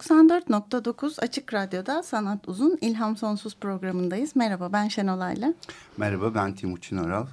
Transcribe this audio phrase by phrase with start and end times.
[0.00, 4.36] 94.9 Açık Radyo'da Sanat Uzun İlham Sonsuz programındayız.
[4.36, 5.54] Merhaba ben Şenol Ayla.
[5.96, 7.26] Merhaba ben Timuçin Oral.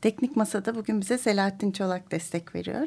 [0.00, 2.86] Teknik Masa'da bugün bize Selahattin Çolak destek veriyor.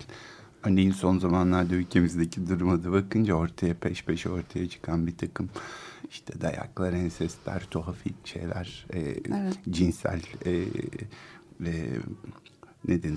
[0.64, 5.50] Örneğin son zamanlarda ülkemizdeki duruma da bakınca ortaya peş peşe ortaya çıkan bir takım
[6.10, 9.58] işte dayaklar, ensestler, tuhaf şeyler, e, evet.
[9.70, 10.64] cinsel e, e,
[12.88, 13.16] ne dedim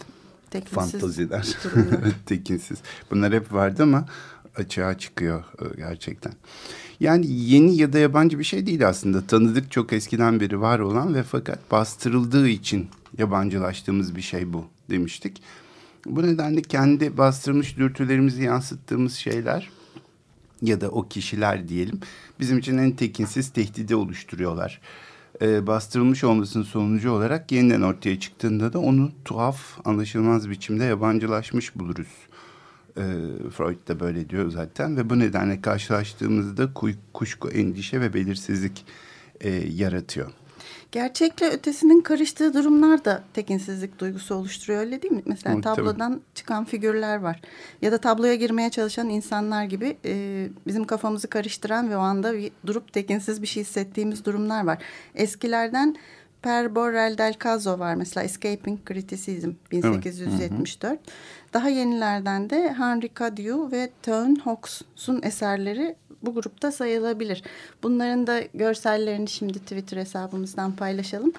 [0.52, 1.58] Tekinsiz fantaziler.
[2.26, 2.78] Tekinsiz.
[3.12, 4.06] Bunlar hep vardı ama
[4.56, 6.34] açığa çıkıyor e, gerçekten.
[7.00, 9.28] Yani yeni ya da yabancı bir şey değil aslında.
[9.28, 12.88] Tanıdık çok eskiden beri var olan ve fakat bastırıldığı için
[13.18, 15.42] yabancılaştığımız bir şey bu demiştik.
[16.06, 19.70] Bu nedenle kendi bastırılmış dürtülerimizi yansıttığımız şeyler
[20.62, 22.00] ya da o kişiler diyelim
[22.40, 24.82] bizim için en tekinsiz tehdidi oluşturuyorlar
[25.42, 32.08] e, bastırılmış olmasının sonucu olarak yeniden ortaya çıktığında da onu tuhaf, anlaşılmaz biçimde yabancılaşmış buluruz.
[32.98, 33.04] E,
[33.58, 36.70] Freud da böyle diyor zaten ve bu nedenle karşılaştığımızda
[37.14, 38.86] kuşku, endişe ve belirsizlik
[39.42, 40.32] e, yaratıyor.
[40.92, 45.22] Gerçekle ötesinin karıştığı durumlar da tekinsizlik duygusu oluşturuyor öyle değil mi?
[45.26, 46.24] Mesela evet, tablodan tabii.
[46.36, 47.42] çıkan figürler var.
[47.82, 52.52] Ya da tabloya girmeye çalışan insanlar gibi e, bizim kafamızı karıştıran ve o anda bir,
[52.66, 54.78] durup tekinsiz bir şey hissettiğimiz durumlar var.
[55.16, 55.96] Eskilerden
[56.42, 60.92] Per Borrell del Caso var mesela Escaping Criticism 1874.
[60.92, 61.00] Evet.
[61.54, 67.44] Daha yenilerden de Henry Cadieu ve Teun Hawks'un eserleri bu grupta sayılabilir.
[67.84, 71.34] Bunların da görsellerini şimdi Twitter hesabımızdan paylaşalım.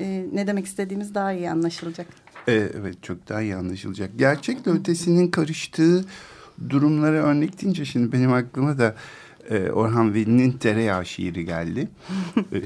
[0.00, 2.06] Ee, ne demek istediğimiz daha iyi anlaşılacak.
[2.48, 4.10] Ee, evet çok daha iyi anlaşılacak.
[4.16, 6.04] Gerçekle ötesinin karıştığı
[6.68, 8.94] durumlara örnek deyince şimdi benim aklıma da
[9.50, 11.88] e, Orhan Veli'nin Tereyağı şiiri geldi.
[12.52, 12.60] e,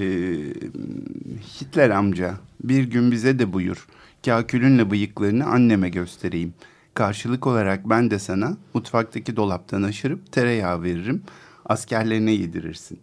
[1.60, 2.34] Hitler amca
[2.64, 3.86] bir gün bize de buyur.
[4.24, 6.54] Kakülünle bıyıklarını anneme göstereyim.
[6.94, 11.22] Karşılık olarak ben de sana mutfaktaki dolaptan aşırıp tereyağı veririm
[11.70, 12.98] askerlerine yedirirsin.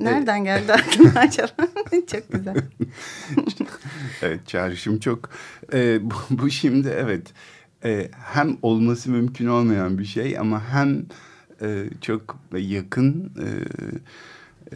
[0.00, 1.68] Nereden geldi aklına acaba?
[2.12, 2.56] çok güzel.
[4.22, 5.30] evet çağrışım çok.
[5.72, 7.26] Ee, bu, bu şimdi evet
[7.84, 11.04] e, hem olması mümkün olmayan bir şey ama hem
[11.62, 13.48] e, çok yakın e,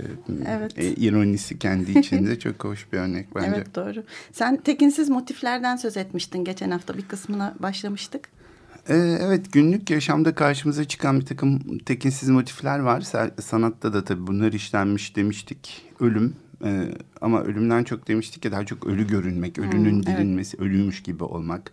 [0.01, 0.03] e
[0.47, 0.79] evet.
[0.79, 3.47] E, ironisi kendi içinde çok hoş bir örnek bence.
[3.57, 4.05] Evet doğru.
[4.33, 8.29] Sen tekinsiz motiflerden söz etmiştin geçen hafta bir kısmına başlamıştık.
[8.89, 13.01] Ee, evet günlük yaşamda karşımıza çıkan bir takım tekinsiz motifler var.
[13.41, 15.83] Sanatta da tabii bunlar işlenmiş demiştik.
[16.01, 16.35] Ölüm
[16.65, 16.89] ee,
[17.21, 20.67] ama ölümden çok demiştik ya daha çok ölü görünmek, ölünün hmm, dilinmesi, evet.
[20.67, 21.73] ölüymüş gibi olmak.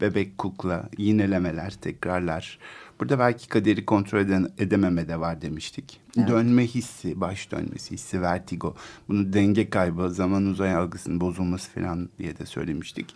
[0.00, 2.58] Bebek kukla, yinelemeler, tekrarlar.
[3.00, 6.00] Burada belki kaderi kontrol eden, edememe de var demiştik.
[6.18, 6.28] Evet.
[6.28, 8.74] Dönme hissi, baş dönmesi hissi, vertigo.
[9.08, 13.14] Bunu denge kaybı, zaman uzay algısının bozulması falan diye de söylemiştik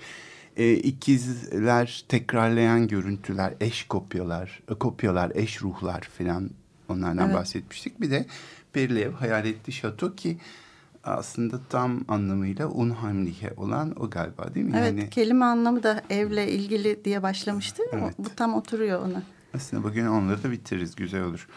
[0.56, 6.50] e, ikizler tekrarlayan görüntüler, eş kopyalar, kopyalar, eş ruhlar filan
[6.88, 7.34] Onlardan Evet.
[7.36, 8.00] bahsetmiştik.
[8.00, 8.26] Bir de
[8.72, 10.38] Perilev Hayaletli Şato ki
[11.04, 14.72] aslında tam anlamıyla Unheimliche olan o galiba değil mi?
[14.78, 17.82] Evet Yani kelime anlamı da evle ilgili diye başlamıştı.
[17.92, 18.14] O- Evet.
[18.18, 19.22] Bu tam oturuyor ona.
[19.54, 20.94] aslında bugün onları da bitiririz.
[20.96, 21.48] Güzel olur.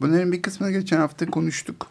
[0.00, 1.86] Bunların bir kısmını geçen hafta konuştuk.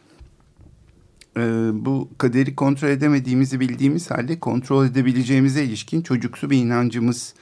[1.37, 7.33] Ee, bu kaderi kontrol edemediğimizi bildiğimiz halde kontrol edebileceğimize ilişkin çocuksu bir inancımız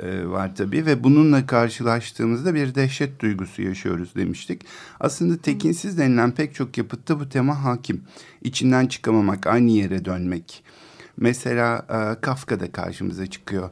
[0.00, 4.62] e, var tabii ve bununla karşılaştığımızda bir dehşet duygusu yaşıyoruz demiştik.
[5.00, 8.02] Aslında tekinsiz denilen pek çok yapıtta bu tema hakim.
[8.42, 10.64] İçinden çıkamamak, aynı yere dönmek.
[11.16, 13.70] Mesela e, Kafka'da karşımıza çıkıyor.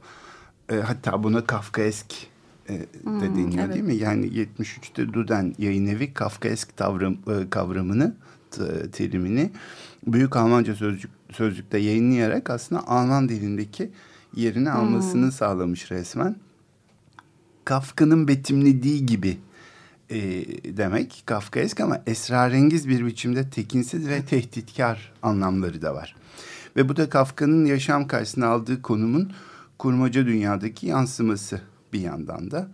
[0.73, 2.07] E, hatta buna Kafkaesk
[2.69, 3.75] e, de deniyor evet.
[3.75, 3.95] değil mi?
[3.95, 8.17] Yani 73'te Duden yayın evi Kafkaesk tavram, e, kavramını,
[8.93, 9.51] terimini
[10.07, 13.91] Büyük Almanca sözcük, sözlükte yayınlayarak aslında Alman dilindeki
[14.37, 16.37] yerini almasını sağlamış resmen.
[17.65, 19.39] Kafka'nın betimlediği gibi
[20.11, 20.19] e,
[20.77, 26.17] demek Kafkaesk ama esrarengiz bir biçimde tekinsiz ve tehditkar anlamları da var.
[26.77, 29.33] Ve bu da Kafka'nın yaşam karşısına aldığı konumun
[29.79, 31.61] kurmaca dünyadaki yansıması
[31.93, 32.69] bir yandan da.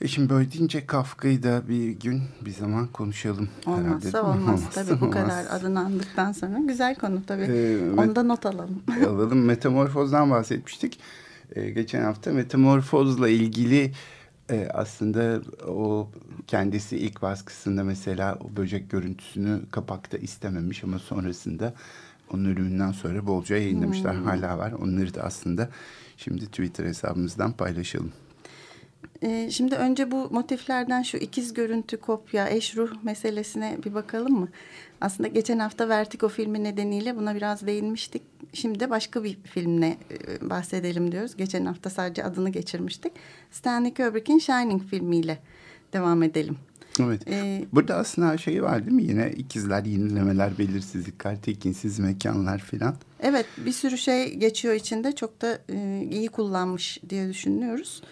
[0.00, 3.48] E şimdi böyle deyince Kafka'yı da bir gün bir zaman konuşalım.
[3.64, 4.28] herhalde, Olmazsa mi?
[4.28, 5.10] olmaz tabii bu olmaz.
[5.22, 6.58] kadar adını andıktan sonra.
[6.58, 7.42] Güzel konu tabii.
[7.42, 8.82] Ee, Onda not alalım.
[9.06, 9.44] alalım.
[9.44, 11.00] Metamorfozdan bahsetmiştik.
[11.56, 13.92] Ee, geçen hafta metamorfozla ilgili
[14.50, 16.08] e, aslında o
[16.46, 21.74] kendisi ilk baskısında mesela o böcek görüntüsünü kapakta istememiş ama sonrasında
[22.32, 24.16] onun ölümünden sonra bolca yayınlamışlar.
[24.16, 24.72] Hala var.
[24.72, 25.68] Onları da aslında
[26.16, 28.12] şimdi Twitter hesabımızdan paylaşalım.
[29.22, 34.48] Ee, şimdi önce bu motiflerden şu ikiz görüntü, kopya, eş ruh meselesine bir bakalım mı?
[35.00, 38.22] Aslında geçen hafta Vertigo filmi nedeniyle buna biraz değinmiştik.
[38.52, 41.36] Şimdi de başka bir filmle e, bahsedelim diyoruz.
[41.36, 43.12] Geçen hafta sadece adını geçirmiştik.
[43.50, 45.38] Stanley Kubrick'in Shining filmiyle
[45.92, 46.56] devam edelim.
[47.00, 47.22] Evet.
[47.28, 49.02] Ee, Burada aslında şey var değil mi?
[49.02, 52.94] Yine ikizler, yenilemeler, belirsizlikler, tekinsiz mekanlar filan.
[53.20, 58.02] Evet bir sürü şey geçiyor içinde çok da e, iyi kullanmış diye düşünüyoruz.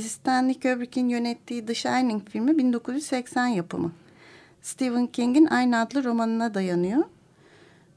[0.00, 3.92] Stanley Kubrick'in yönettiği The Shining filmi 1980 yapımı.
[4.62, 7.04] Stephen King'in aynı adlı romanına dayanıyor.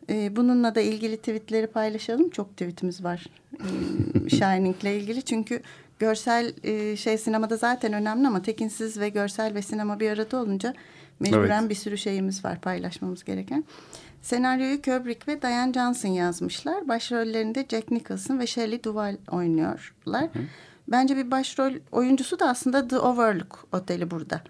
[0.09, 2.29] E, bununla da ilgili tweetleri paylaşalım.
[2.29, 5.21] Çok tweetimiz var e, Shining'le ilgili.
[5.21, 5.61] Çünkü
[5.99, 10.73] görsel e, şey sinemada zaten önemli ama tekinsiz ve görsel ve sinema bir arada olunca
[11.19, 11.69] mecburen Evet.
[11.69, 13.63] bir sürü şeyimiz var paylaşmamız gereken.
[14.21, 16.87] Senaryoyu Kubrick ve Diane Johnson yazmışlar.
[16.87, 19.93] Başrollerinde Jack Nicholson ve Shelley Duvall oynuyorlar.
[20.91, 24.41] Bence bir başrol oyuncusu da aslında The Overlook oteli burada.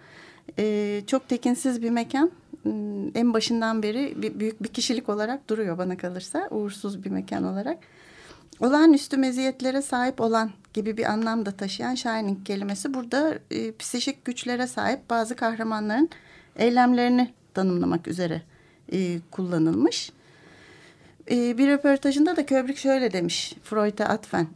[0.60, 2.32] Ee, çok tekinsiz bir mekan.
[2.64, 6.48] Hmm, En başından beri bir, büyük bir kişilik olarak duruyor bana kalırsa.
[6.52, 7.78] Uğursuz bir mekan olarak.
[8.60, 14.68] Olağanüstü meziyetlere sahip olan gibi bir anlam da taşıyan Shining kelimesi burada e, psişik güçlere
[14.68, 16.10] sahip bazı kahramanların
[16.56, 18.42] eylemlerini tanımlamak üzere
[18.92, 20.12] e, kullanılmış.
[21.32, 24.48] E, bir röportajında da Kubrick şöyle demiş Freud'a atfen.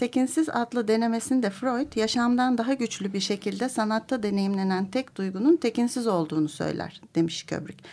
[0.00, 6.48] Tekinsiz adlı denemesinde Freud yaşamdan daha güçlü bir şekilde sanatta deneyimlenen tek duygunun tekinsiz olduğunu
[6.48, 7.84] söyler demiş Kubrick.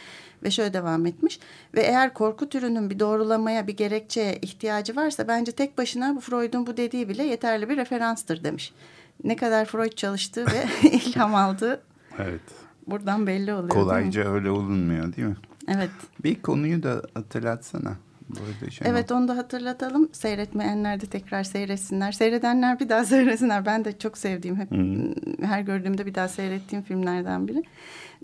[0.43, 1.39] Ve şöyle devam etmiş.
[1.75, 6.67] Ve eğer korku türünün bir doğrulamaya, bir gerekçeye ihtiyacı varsa bence tek başına bu Freud'un
[6.67, 8.73] bu dediği bile yeterli bir referanstır demiş.
[9.23, 11.81] Ne kadar Freud çalıştığı ve ilham aldığı
[12.19, 12.41] Evet.
[12.87, 13.69] buradan belli oluyor.
[13.69, 15.37] Kolayca öyle olunmuyor değil mi?
[15.67, 15.91] Evet.
[16.23, 17.95] Bir konuyu da hatırlatsana.
[18.71, 20.09] Şey Evet onu da hatırlatalım.
[20.13, 22.11] Seyretmeyenler de tekrar seyretsinler.
[22.11, 23.65] Seyredenler bir daha seyretsinler.
[23.65, 24.71] Ben de çok sevdiğim, hep
[25.45, 27.63] her gördüğümde bir daha seyrettiğim filmlerden biri.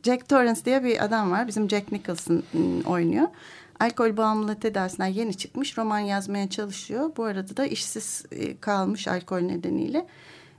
[0.04, 1.48] Jack Torrance diye bir adam var.
[1.48, 3.28] Bizim Jack Nicholson ım, oynuyor.
[3.80, 5.78] Alkol bağımlılığı tedavisinden yeni çıkmış.
[5.78, 7.12] Roman yazmaya çalışıyor.
[7.18, 10.08] Bu arada da işsiz e, kalmış alkol nedeniyle.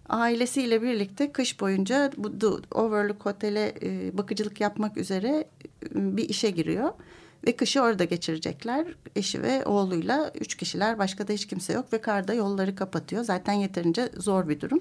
[0.09, 6.51] Ailesiyle birlikte kış boyunca bu The Overlook Hotel'e e, bakıcılık yapmak üzere e, bir işe
[6.51, 6.91] giriyor.
[7.47, 8.87] Ve kışı orada geçirecekler.
[9.17, 10.99] Eşi ve oğluyla üç kişiler.
[10.99, 11.93] Başka da hiç kimse yok.
[11.93, 13.25] Ve karda yolları kapatıyor.
[13.25, 14.81] Zaten yeterince zor bir durum.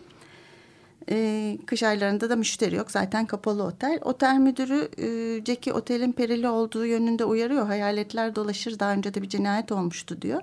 [1.09, 2.91] Ee, kış aylarında da müşteri yok.
[2.91, 3.99] Zaten kapalı otel.
[4.01, 5.07] Otel müdürü e,
[5.45, 7.65] Jack'i otelin perili olduğu yönünde uyarıyor.
[7.65, 8.79] Hayaletler dolaşır.
[8.79, 10.41] Daha önce de bir cinayet olmuştu diyor.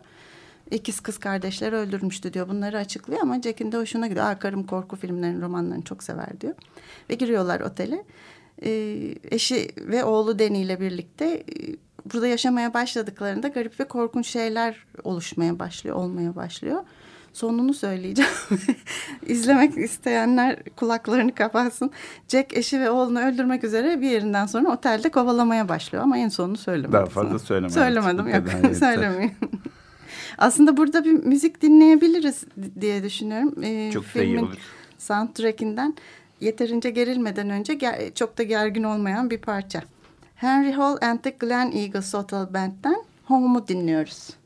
[0.71, 2.49] İkiz kız kardeşler öldürmüştü diyor.
[2.49, 4.27] Bunları açıklıyor ama Jack'in de hoşuna gidiyor.
[4.27, 6.55] Aa, karım korku filmlerini, romanlarını çok sever diyor.
[7.11, 8.05] Ve giriyorlar otele.
[8.65, 11.77] Ee, eşi ve oğlu Danny ile birlikte e,
[12.13, 16.83] burada yaşamaya başladıklarında garip ve korkunç şeyler oluşmaya başlıyor, olmaya başlıyor.
[17.33, 18.31] Sonunu söyleyeceğim.
[19.27, 21.91] İzlemek isteyenler kulaklarını kapatsın.
[22.29, 26.57] Jack eşi ve oğlunu öldürmek üzere bir yerinden sonra otelde kovalamaya başlıyor ama en sonunu
[26.57, 26.93] söylemedim.
[26.93, 27.39] Daha fazla.
[27.71, 29.35] Söylemedim bu yok söylemeyeyim.
[30.39, 32.45] Aslında burada bir müzik dinleyebiliriz
[32.81, 33.55] diye düşünüyorum.
[33.63, 34.57] Ee, Çok da iyi olur.
[34.99, 35.95] soundtrackinden
[36.41, 39.83] yeterince gerilmeden önce ger çok da gergin olmayan bir parça.
[40.41, 44.37] Henry Hall and the Glen Eagles Hotel Band'den Home'u dinliyoruz.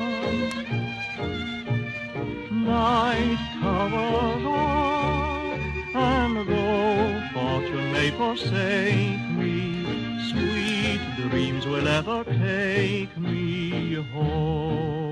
[2.65, 5.53] Night covers all,
[5.95, 9.85] and though fortune may forsake me,
[10.31, 15.06] sweet dreams will ever take me home.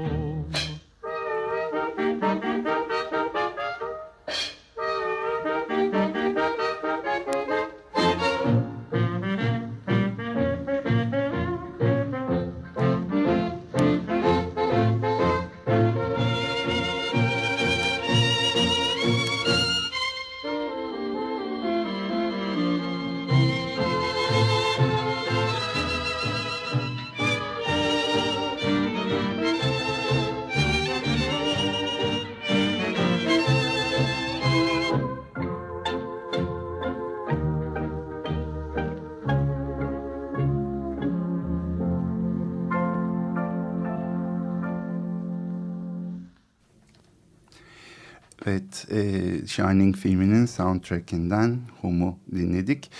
[48.95, 49.01] E,
[49.47, 52.91] Shining filminin soundtrackinden Home'u dinledik.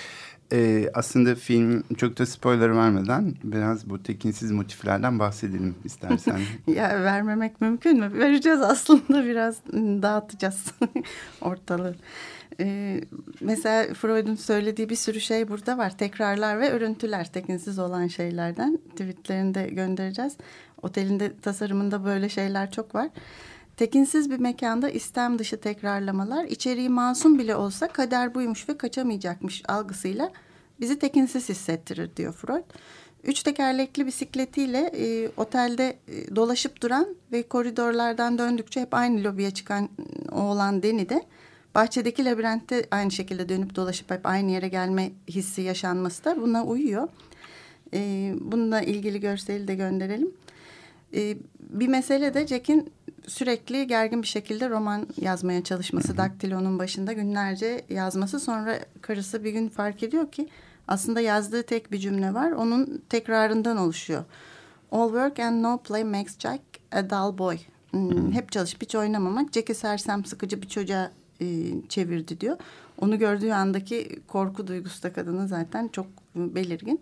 [0.53, 6.41] E, aslında film çok da spoiler vermeden biraz bu tekinsiz motiflerden bahsedelim istersen.
[6.67, 8.13] ya vermemek mümkün mü?
[8.19, 9.57] Vereceğiz aslında biraz
[10.03, 10.65] dağıtacağız
[11.41, 11.95] ortalığı.
[12.61, 13.01] Ee,
[13.41, 15.99] mesela Freud'un söylediği bir sürü şey burada var.
[15.99, 18.79] Tekrarlar ve örüntüler tekinsiz olan şeylerden.
[18.91, 20.37] Tweetlerinde göndereceğiz.
[20.83, 23.09] Otelinde tasarımında böyle şeyler çok var.
[23.77, 30.33] Tekinsiz bir mekanda istem dışı tekrarlamalar içeriği masum bile olsa kader buymuş ve kaçamayacakmış algısıyla
[30.81, 32.65] bizi tekinsiz hissettirir diyor Freud.
[33.25, 39.89] Üç tekerlekli bisikletiyle e, otelde e, dolaşıp duran ve koridorlardan döndükçe hep aynı lobiye çıkan
[40.33, 41.23] oğlan Deni de
[41.75, 47.09] bahçedeki labirentte aynı şekilde dönüp dolaşıp hep aynı yere gelme hissi yaşanması da buna uyuyor.
[47.95, 50.35] E, bununla ilgili görseli de gönderelim.
[51.15, 52.93] E, bir mesele de Jack'in
[53.27, 56.17] sürekli gergin bir şekilde roman yazmaya çalışması.
[56.17, 58.41] Daktilo'nun başında günlerce yazması.
[58.41, 60.49] Sonra karısı bir gün fark ediyor ki
[60.89, 62.53] aslında yazdığı tek bir cümle var.
[62.53, 64.25] Onun tekrarından oluşuyor.
[64.93, 66.61] All work and no play makes Jack
[66.93, 67.59] a dull boy.
[67.91, 71.47] Hmm, hep çalışıp hiç oynamamak Jack'i sersem sıkıcı bir çocuğa e,
[71.89, 72.57] çevirdi diyor.
[73.01, 77.01] Onu gördüğü andaki korku duygusu da kadının zaten çok belirgin.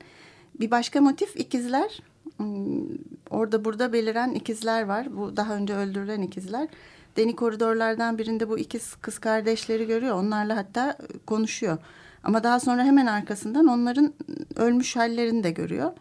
[0.60, 2.02] Bir başka motif ikizler.
[2.36, 2.86] Hmm,
[3.30, 5.16] orada burada beliren ikizler var.
[5.16, 6.68] Bu daha önce öldürülen ikizler.
[7.16, 10.16] Deni koridorlardan birinde bu ikiz kız kardeşleri görüyor.
[10.16, 11.78] Onlarla hatta konuşuyor.
[12.24, 14.14] Ama daha sonra hemen arkasından onların
[14.56, 15.92] ölmüş hallerini de görüyor.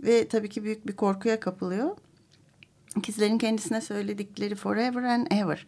[0.00, 1.96] Ve tabii ki büyük bir korkuya kapılıyor.
[2.96, 5.66] İkizlerin kendisine söyledikleri forever and ever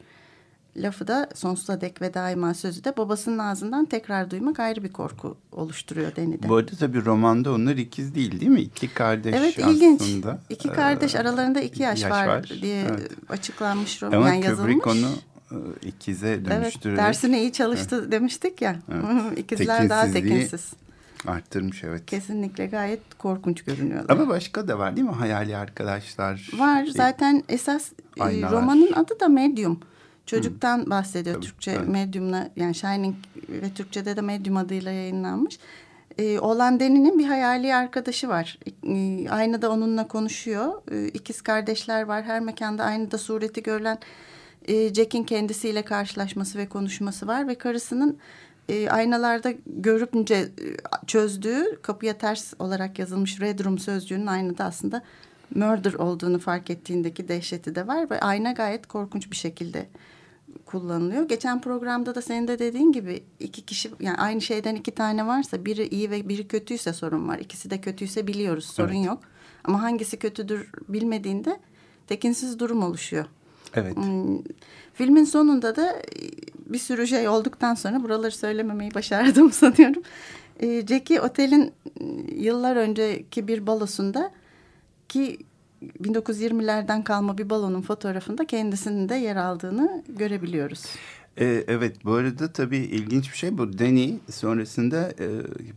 [0.77, 5.37] lafı da sonsuza dek ve daima sözü de babasının ağzından tekrar duymak ayrı bir korku
[5.53, 6.49] oluşturuyor Deni'de.
[6.49, 8.61] Bu arada tabii romanda onlar ikiz değil değil mi?
[8.61, 9.71] İki kardeş evet, aslında.
[9.71, 10.03] ilginç.
[10.51, 13.11] İki kardeş ee, aralarında iki yaş, yaş var, var diye evet.
[13.29, 14.83] açıklanmış roman Ama yani yazılmış.
[14.83, 15.11] Kubrick onu
[15.51, 16.99] e, ikize dönüştürerek.
[16.99, 18.13] Evet, dersine iyi çalıştı evet.
[18.13, 18.77] demiştik ya.
[18.93, 19.39] Evet.
[19.39, 20.73] İkizler daha tekinsiz.
[21.27, 22.07] Arttırmış evet.
[22.07, 24.17] Kesinlikle gayet korkunç görünüyorlar.
[24.17, 25.13] Ama başka da var değil mi?
[25.13, 26.51] Hayali arkadaşlar.
[26.59, 28.53] Var zaten esas Aynalar.
[28.53, 29.81] romanın adı da Medium.
[30.27, 31.89] Çocuktan bahsediyor Tabii, Türkçe evet.
[31.89, 33.17] Medium'la yani Shining
[33.49, 35.59] ve Türkçe'de de Medium adıyla yayınlanmış.
[36.19, 38.59] Ee, Olan Deni'nin bir hayali arkadaşı var.
[38.87, 40.83] Ee, aynada onunla konuşuyor.
[40.91, 42.25] Ee, ikiz kardeşler var.
[42.25, 43.99] Her mekanda aynada sureti görülen
[44.69, 47.49] e, Jack'in kendisiyle karşılaşması ve konuşması var.
[47.49, 48.19] Ve karısının
[48.69, 50.49] e, aynalarda görünce e,
[51.07, 55.03] çözdüğü kapıya ters olarak yazılmış Red Room sözcüğünün aynada aslında
[55.55, 58.11] murder olduğunu fark ettiğindeki dehşeti de var.
[58.11, 59.87] Ve ayna gayet korkunç bir şekilde
[60.75, 61.29] kullanılıyor.
[61.29, 65.65] Geçen programda da senin de dediğin gibi iki kişi yani aynı şeyden iki tane varsa
[65.65, 67.39] biri iyi ve biri kötüyse sorun var.
[67.39, 69.07] İkisi de kötüyse biliyoruz sorun evet.
[69.07, 69.19] yok.
[69.65, 71.61] Ama hangisi kötüdür bilmediğinde
[72.07, 73.27] tekinsiz durum oluşuyor.
[73.75, 73.97] Evet.
[73.97, 74.39] Hmm,
[74.95, 76.03] filmin sonunda da
[76.67, 80.03] bir sürü şey olduktan sonra buraları söylememeyi başardım sanıyorum.
[80.61, 81.73] E, Jackie otelin
[82.37, 84.31] yıllar önceki bir balosunda
[85.09, 85.39] ki
[86.01, 90.85] 1920'lerden kalma bir balonun fotoğrafında kendisinin de yer aldığını görebiliyoruz.
[91.41, 93.79] Ee, evet bu arada tabii ilginç bir şey bu.
[93.79, 95.29] Danny sonrasında e,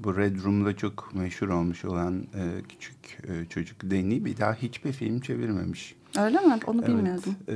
[0.04, 4.92] bu Red Room'da çok meşhur olmuş olan e, küçük e, çocuk Danny bir daha hiçbir
[4.92, 5.96] film çevirmemiş.
[6.20, 6.60] Öyle mi?
[6.68, 7.36] Onu evet, bilmiyordum.
[7.50, 7.56] E,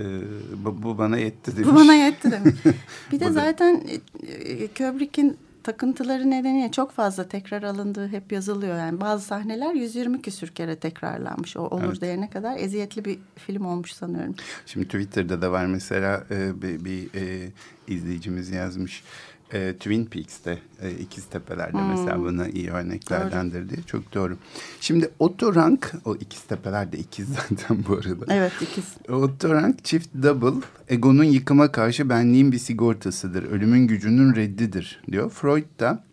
[0.66, 1.70] bu, bu bana yetti demiş.
[1.70, 2.56] Bu bana yetti demiş.
[3.12, 3.84] Bir de zaten
[4.28, 8.78] e, Kubrick'in takıntıları nedeniyle çok fazla tekrar alındığı hep yazılıyor.
[8.78, 11.58] Yani bazı sahneler 120 küsür kere tekrarlanmış.
[11.58, 12.02] O olur evet.
[12.02, 14.36] diyene kadar eziyetli bir film olmuş sanıyorum.
[14.66, 17.52] Şimdi Twitter'da da var mesela e, bir, bir e,
[17.88, 21.90] izleyicimiz yazmış e, Twin Peaks'te e, İkiz Tepeler'de hmm.
[21.90, 24.38] mesela buna iyi örneklerdendir diye çok doğru.
[24.82, 28.26] Şimdi Otorank o İkiz Tepeler'de ikiz zaten bu arada.
[28.30, 28.86] Evet ikiz.
[29.10, 33.44] Otorank çift double egonun yıkıma karşı benliğin bir sigortasıdır.
[33.44, 35.30] Ölümün gücünün reddidir diyor.
[35.30, 36.04] Freud da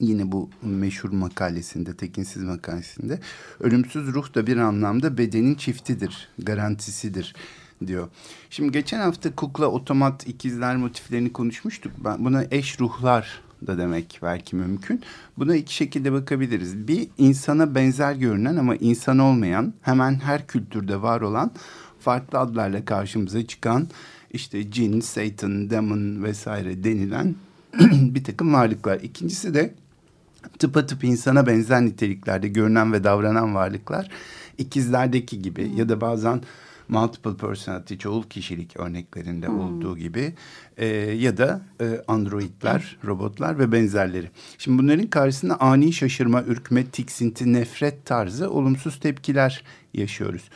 [0.00, 3.20] yine bu meşhur makalesinde, tekinsiz makalesinde
[3.60, 7.34] ölümsüz ruh da bir anlamda bedenin çiftidir, garantisidir
[7.88, 8.08] diyor.
[8.50, 11.92] Şimdi geçen hafta kukla, otomat, ikizler motiflerini konuşmuştuk.
[12.04, 15.02] Ben buna eş ruhlar da demek belki mümkün.
[15.38, 16.88] Buna iki şekilde bakabiliriz.
[16.88, 21.50] Bir insana benzer görünen ama insan olmayan, hemen her kültürde var olan
[22.00, 23.88] farklı adlarla karşımıza çıkan
[24.30, 27.34] işte cin, Satan, demon vesaire denilen
[27.92, 29.00] bir takım varlıklar.
[29.00, 29.74] İkincisi de
[30.58, 34.10] tıpatıp insana benzer niteliklerde görünen ve davranan varlıklar.
[34.58, 36.40] ikizlerdeki gibi ya da bazen
[36.88, 39.60] multiple personality, çoğul kişilik örneklerinde hmm.
[39.60, 40.34] olduğu gibi
[40.76, 44.30] e, ya da e, androidler, robotlar ve benzerleri.
[44.58, 50.50] Şimdi bunların karşısında ani şaşırma, ürkme, tiksinti, nefret tarzı olumsuz tepkiler yaşıyoruz.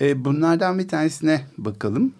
[0.00, 2.12] E, bunlardan bir tanesine bakalım.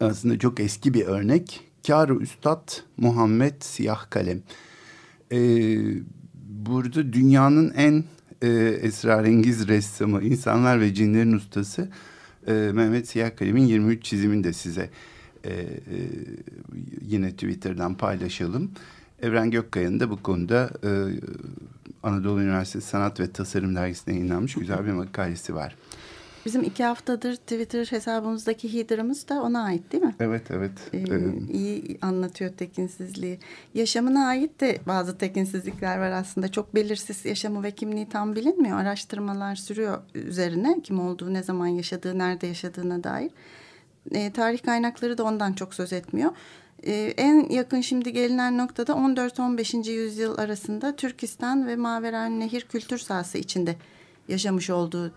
[0.00, 1.60] Aslında çok eski bir örnek.
[1.86, 4.42] Kâr-ı Üstad Muhammed Siyah Kalem.
[5.32, 5.38] E,
[6.48, 8.04] burada dünyanın en
[8.42, 8.48] e,
[8.82, 11.88] esrarengiz ressamı, insanlar ve cinlerin ustası
[12.46, 14.90] e, Mehmet Siyah Kalem'in 23 çizimini de size
[15.44, 15.68] e, e,
[17.02, 18.70] yine Twitter'dan paylaşalım.
[19.22, 20.90] Evren Gökkaya'nın da bu konuda e,
[22.02, 25.76] Anadolu Üniversitesi Sanat ve Tasarım Dergisi'ne yayınlanmış güzel bir makalesi var.
[26.46, 30.14] Bizim iki haftadır Twitter hesabımızdaki header'ımız da ona ait değil mi?
[30.20, 30.72] Evet, evet.
[30.92, 33.38] Ee, ee, iyi anlatıyor tekinsizliği.
[33.74, 36.48] Yaşamına ait de bazı tekinsizlikler var aslında.
[36.48, 38.78] Çok belirsiz yaşamı ve kimliği tam bilinmiyor.
[38.78, 43.30] Araştırmalar sürüyor üzerine kim olduğu, ne zaman yaşadığı, nerede yaşadığına dair.
[44.14, 46.30] Ee, tarih kaynakları da ondan çok söz etmiyor.
[46.86, 49.90] Ee, en yakın şimdi gelinen noktada 14-15.
[49.90, 53.76] yüzyıl arasında Türkistan ve Maveren Nehir kültür sahası içinde
[54.30, 55.12] yaşamış olduğu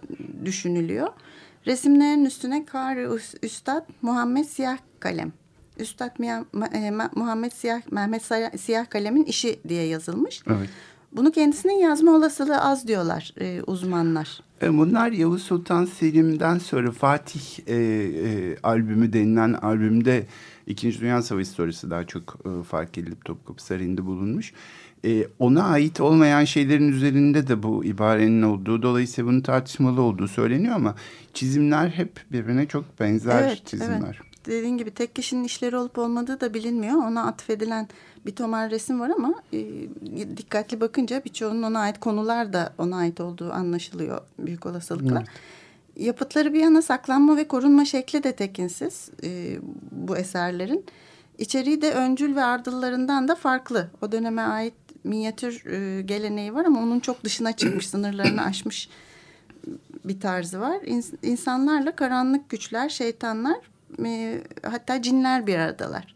[0.46, 1.08] düşünülüyor.
[1.66, 3.08] Resimlerin üstüne Kari
[3.44, 5.34] Üstad Muhammed Siyah Kalem.
[5.80, 6.20] Üstad
[6.74, 8.24] e, Muhammed Siyah Mehmet
[8.60, 10.42] Siyah Kalem'in işi diye yazılmış.
[10.48, 10.70] Evet.
[11.12, 14.40] Bunu kendisinin yazma olasılığı az diyorlar e, uzmanlar.
[14.62, 20.28] E, bunlar Yavuz Sultan Selim'den sonra Fatih e, e, albümü denilen albümde
[20.68, 24.56] İkinci Dünya Savaşı sonrası daha çok e, fark edilip Topkapı Sarayı'nda bulunmuş e,
[25.40, 30.96] ona ait olmayan şeylerin üzerinde de bu ibarenin olduğu dolayısıyla bunun tartışmalı olduğu söyleniyor ama
[31.34, 34.22] çizimler hep birbirine çok benzer evet, çizimler.
[34.22, 34.46] Evet.
[34.46, 36.96] dediğin gibi tek kişinin işleri olup olmadığı da bilinmiyor.
[36.96, 37.88] Ona atfedilen
[38.26, 39.60] bir tomar resim var ama e,
[40.38, 45.18] dikkatli bakınca birçoğunun ona ait konular da ona ait olduğu anlaşılıyor büyük olasılıkla.
[45.18, 45.28] Evet.
[46.06, 49.58] Yapıtları bir yana saklanma ve korunma şekli de tekinsiz e,
[49.92, 50.86] bu eserlerin.
[51.38, 53.90] İçeriği de öncül ve ardıllarından da farklı.
[54.02, 58.90] O döneme ait minyatür e, geleneği var ama onun çok dışına çıkmış, sınırlarını aşmış
[60.06, 60.78] bir tarzı var.
[60.86, 63.58] İns insanlarla karanlık güçler, şeytanlar
[64.06, 66.14] e, hatta cinler bir aradalar.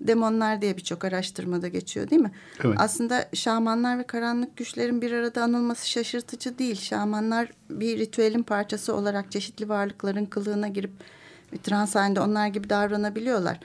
[0.00, 2.30] Demonlar diye birçok araştırmada geçiyor değil mi?
[2.64, 2.76] Evet.
[2.80, 6.76] Aslında şamanlar ve karanlık güçlerin bir arada anılması şaşırtıcı değil.
[6.76, 10.90] Şamanlar bir ritüelin parçası olarak çeşitli varlıkların kılığına girip
[11.62, 13.60] trans halinde onlar gibi davranabiliyorlar.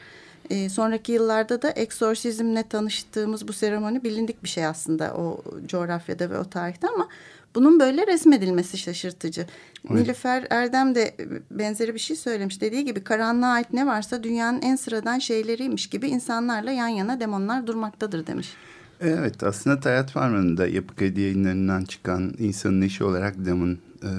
[0.49, 6.39] E, sonraki yıllarda da eksorsizmle tanıştığımız bu seremoni bilindik bir şey aslında o coğrafyada ve
[6.39, 7.07] o tarihte ama
[7.55, 9.41] bunun böyle resmedilmesi şaşırtıcı.
[9.41, 10.01] Evet.
[10.01, 11.15] Nilüfer Erdem de
[11.51, 12.61] benzeri bir şey söylemiş.
[12.61, 17.67] Dediği gibi karanlığa ait ne varsa dünyanın en sıradan şeyleriymiş gibi insanlarla yan yana demonlar
[17.67, 18.53] durmaktadır demiş.
[19.01, 24.11] Evet aslında Tayyat Farman'ın da Yapı Kredi yayınlarından çıkan insanın işi olarak demon e,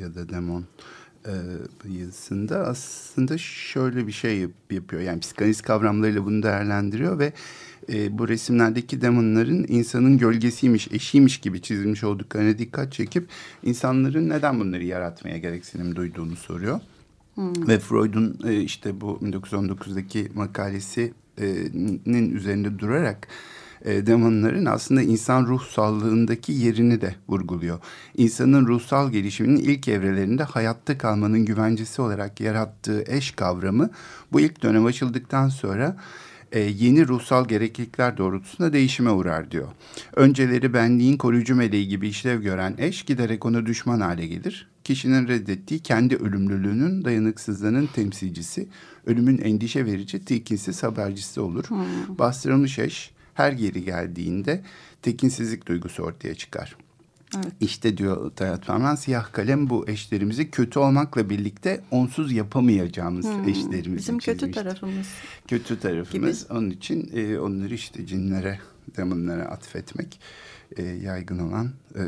[0.00, 0.64] ya da demon
[1.26, 1.34] e,
[1.98, 5.02] yazısında aslında şöyle bir şey yapıyor.
[5.02, 7.32] Yani psikanaliz kavramlarıyla bunu değerlendiriyor ve
[7.92, 13.28] e, bu resimlerdeki demonların insanın gölgesiymiş, eşiymiş gibi çizilmiş olduklarına dikkat çekip
[13.62, 16.80] insanların neden bunları yaratmaya gereksinim duyduğunu soruyor.
[17.34, 17.68] Hmm.
[17.68, 23.28] Ve Freud'un e, işte bu 1919'daki makalesinin üzerinde durarak
[23.84, 27.78] e, demonların aslında insan ruh sağlığındaki yerini de vurguluyor.
[28.16, 33.90] İnsanın ruhsal gelişiminin ilk evrelerinde hayatta kalmanın güvencesi olarak yarattığı eş kavramı
[34.32, 35.96] bu ilk dönem açıldıktan sonra
[36.52, 39.68] e, yeni ruhsal gereklilikler doğrultusunda değişime uğrar diyor.
[40.16, 44.68] Önceleri benliğin koruyucu meleği gibi işlev gören eş giderek ona düşman hale gelir.
[44.84, 48.68] Kişinin reddettiği kendi ölümlülüğünün dayanıksızlığının temsilcisi,
[49.06, 51.64] ölümün endişe verici, tilkinsiz habercisi olur.
[51.64, 52.18] Hmm.
[52.18, 54.62] Bastırılmış eş her geri geldiğinde
[55.02, 56.76] tekinsizlik duygusu ortaya çıkar.
[57.36, 57.52] Evet.
[57.60, 63.96] İşte diyor Tayyat Ferman siyah kalem bu eşlerimizi kötü olmakla birlikte onsuz yapamayacağımız hmm, eşlerimizi
[63.96, 65.06] Bizim kötü tarafımız.
[65.48, 66.44] Kötü tarafımız.
[66.44, 66.52] Gibi.
[66.58, 68.58] Onun için e, onları işte cinlere,
[68.96, 70.20] demonlara atfetmek
[70.76, 72.02] e, yaygın olan e,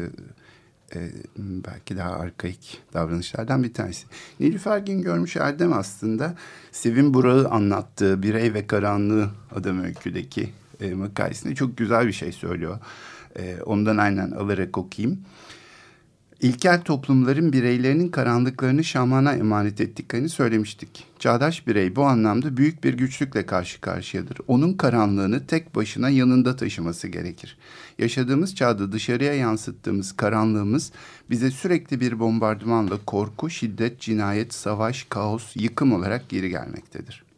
[0.94, 4.06] e, belki daha arkaik davranışlardan bir tanesi.
[4.40, 6.34] Nilüfer Gün görmüş Erdem aslında
[6.72, 12.78] Sevin Burak'ı anlattığı Birey ve Karanlığı adam öyküdeki e, makalesinde çok güzel bir şey söylüyor.
[13.38, 15.20] E, ondan aynen alarak okuyayım.
[16.40, 21.04] İlkel toplumların bireylerinin karanlıklarını şamana emanet ettiklerini söylemiştik.
[21.18, 24.38] Çağdaş birey bu anlamda büyük bir güçlükle karşı karşıyadır.
[24.48, 27.58] Onun karanlığını tek başına yanında taşıması gerekir.
[27.98, 30.92] Yaşadığımız çağda dışarıya yansıttığımız karanlığımız
[31.30, 37.29] bize sürekli bir bombardımanla korku, şiddet, cinayet, savaş, kaos, yıkım olarak geri gelmektedir.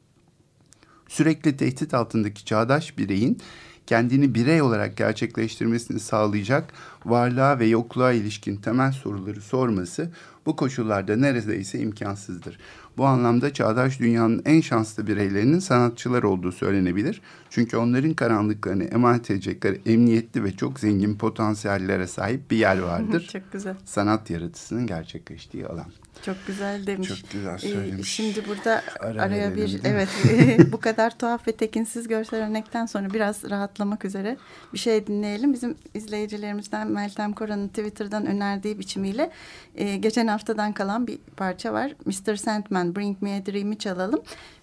[1.13, 3.39] Sürekli tehdit altındaki çağdaş bireyin
[3.87, 6.73] kendini birey olarak gerçekleştirmesini sağlayacak
[7.05, 10.11] varlığa ve yokluğa ilişkin temel soruları sorması
[10.47, 12.59] bu koşullarda neredeyse imkansızdır.
[12.97, 17.21] Bu anlamda çağdaş dünyanın en şanslı bireylerinin sanatçılar olduğu söylenebilir.
[17.51, 23.29] Çünkü onların karanlıklarını emanet edecekleri emniyetli ve çok zengin potansiyellere sahip bir yer vardır.
[23.33, 23.75] çok güzel.
[23.85, 25.87] Sanat yaratısının gerçekleştiği alan.
[26.23, 27.09] Çok güzel demiş.
[27.09, 28.01] Çok güzel ee, söylemiş.
[28.01, 30.09] Ee, şimdi burada Ara araya bir evet
[30.73, 34.37] bu kadar tuhaf ve tekinsiz görsel örnekten sonra biraz rahatlamak üzere
[34.73, 35.53] bir şey dinleyelim.
[35.53, 39.31] Bizim izleyicilerimizden Meltem Koran'ın Twitter'dan önerdiği biçimiyle
[39.75, 41.95] e, geçen haftadan kalan bir parça var.
[42.07, 42.37] Mr.
[42.37, 44.21] Sandman Bring Me a Dream'i çalalım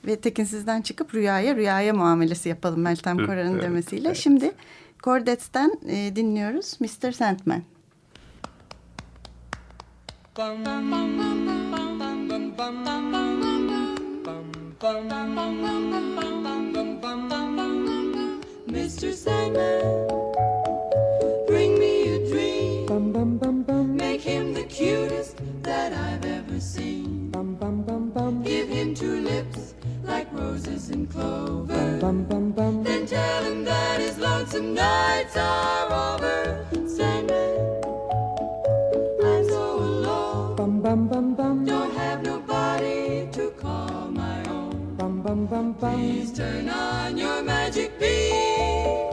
[0.07, 4.07] ve tekinsizden çıkıp rüyaya rüyaya muamelesi yapalım Meltem Koran'ın evet, demesiyle.
[4.07, 4.17] Evet.
[4.17, 4.51] Şimdi
[5.03, 7.11] Cordette'den e, dinliyoruz Mr.
[7.11, 7.61] Sandman.
[18.67, 19.13] Mr.
[19.13, 20.07] Sandman,
[21.47, 23.97] bring me a dream.
[23.97, 27.19] Make him the cutest that I've ever seen.
[28.29, 31.97] Give him two lips like roses and clover.
[31.99, 36.63] Then tell him that his lonesome nights are over.
[36.87, 37.79] Sandman.
[40.79, 41.65] bum bum bum.
[41.65, 44.95] Don't have nobody to call my own.
[44.95, 45.95] Bum bum bum bum.
[45.95, 49.09] Please turn on your magic beam,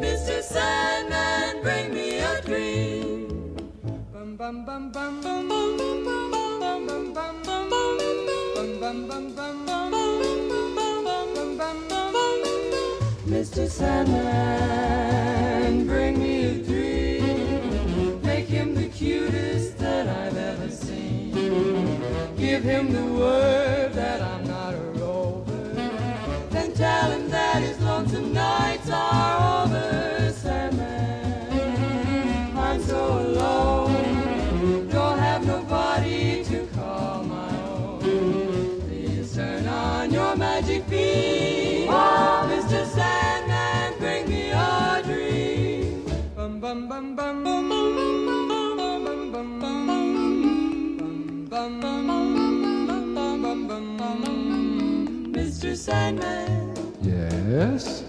[0.00, 0.40] Mr.
[0.40, 3.12] Sandman, bring me a dream.
[13.26, 13.66] Mr.
[13.66, 14.26] Sandman,
[15.86, 18.20] bring me a dream.
[18.22, 21.32] Make him the cutest that I've ever seen.
[22.36, 23.61] Give him the word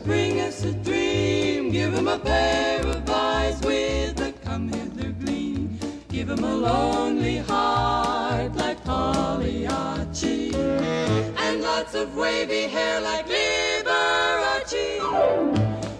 [0.03, 1.69] bring us a dream.
[1.69, 5.79] Give him a pair of eyes with a come hither gleam.
[6.09, 10.55] Give him a lonely heart like Pagliacci.
[10.55, 14.85] And lots of wavy hair like Liberace.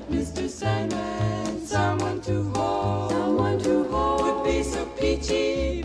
[0.10, 0.50] Mr.
[0.50, 3.12] Sandman, someone to hold.
[3.12, 4.22] Someone to hold.
[4.24, 5.83] Would be so peachy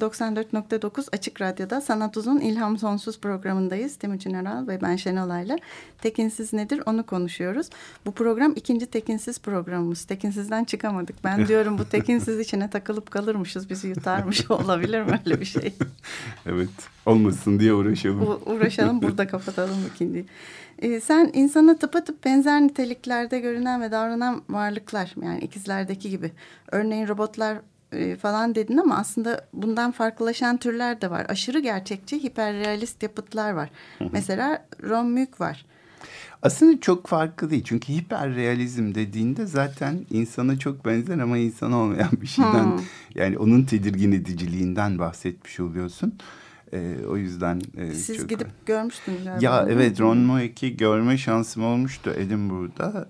[0.00, 3.96] 94.9 Açık Radyo'da Sanat Uzun İlham Sonsuz programındayız.
[3.96, 5.56] Timuçin Aral ve ben Şenolay'la.
[6.02, 7.70] Tekinsiz nedir onu konuşuyoruz.
[8.06, 10.04] Bu program ikinci tekinsiz programımız.
[10.04, 11.24] Tekinsizden çıkamadık.
[11.24, 13.70] Ben diyorum bu tekinsiz içine takılıp kalırmışız.
[13.70, 15.74] Bizi yutarmış olabilir mi öyle bir şey?
[16.46, 16.68] Evet
[17.06, 18.22] olmasın diye uğraşalım.
[18.22, 20.26] U- uğraşalım burada kapatalım ikinciyi.
[20.78, 26.32] Ee, sen insana tıpatıp benzer niteliklerde görünen ve davranan varlıklar yani ikizlerdeki gibi.
[26.72, 27.58] Örneğin robotlar
[27.92, 31.26] e, falan dedin ama aslında bundan farklılaşan türler de var.
[31.28, 33.70] Aşırı gerçekçi hiperrealist yapıtlar var.
[34.12, 35.66] Mesela Ron Mük var.
[36.42, 37.64] Aslında çok farklı değil.
[37.64, 42.78] Çünkü hiperrealizm dediğinde zaten insana çok benzer ama insan olmayan bir şeyden Hmm.
[43.14, 46.14] yani onun tedirgin ediciliğinden bahsetmiş oluyorsun.
[46.72, 49.44] Ee, o yüzden e, Siz çok gidip görmüştünüz galiba.
[49.44, 49.72] Ya mi?
[49.72, 53.08] evet Ron Moek'i görme şansım olmuştu Edinburgh'da.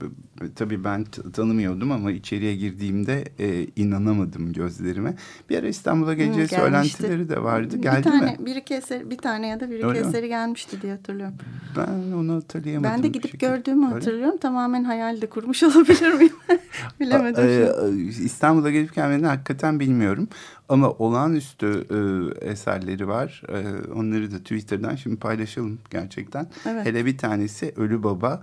[0.00, 5.14] B- tabii ben tanımıyordum ama içeriye girdiğimde e, inanamadım gözlerime.
[5.50, 6.56] Bir ara İstanbul'a geleceği gelmişti.
[6.96, 7.74] söylentileri de vardı.
[7.76, 8.36] Bir Geldi tane, mi?
[8.46, 10.06] Bir iki eser, bir tane ya da bir iki Öyle mi?
[10.08, 11.34] eseri gelmişti diye hatırlıyorum.
[11.76, 12.92] Ben onu hatırlayamadım.
[12.92, 13.40] Ben de bir gidip.
[13.40, 13.94] Gördüğümü Öyle.
[13.94, 14.38] hatırlıyorum.
[14.38, 16.32] Tamamen hayal de kurmuş olabilir miyim?
[17.00, 17.44] Bilemedim.
[17.48, 18.24] Ee, şimdi.
[18.24, 20.28] İstanbul'a gelip gelmediğini hakikaten bilmiyorum.
[20.70, 23.42] Ama olağanüstü e, eserleri var.
[23.48, 26.46] E, onları da Twitter'dan şimdi paylaşalım gerçekten.
[26.68, 26.86] Evet.
[26.86, 28.42] Hele bir tanesi Ölü Baba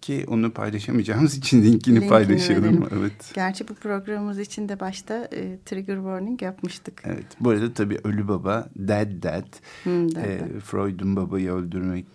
[0.00, 2.64] ki onu paylaşamayacağımız için linkini, Linkini paylaşalım.
[2.64, 2.84] verelim.
[2.98, 3.32] Evet.
[3.34, 7.02] Gerçi bu programımız için de başta e, trigger warning yapmıştık.
[7.04, 7.26] Evet.
[7.40, 9.46] Bu arada tabii Ölü Baba, Dead Dad.
[9.84, 10.60] Hmm, Dead e, Dad.
[10.60, 12.06] Freud'un babayı öldürmek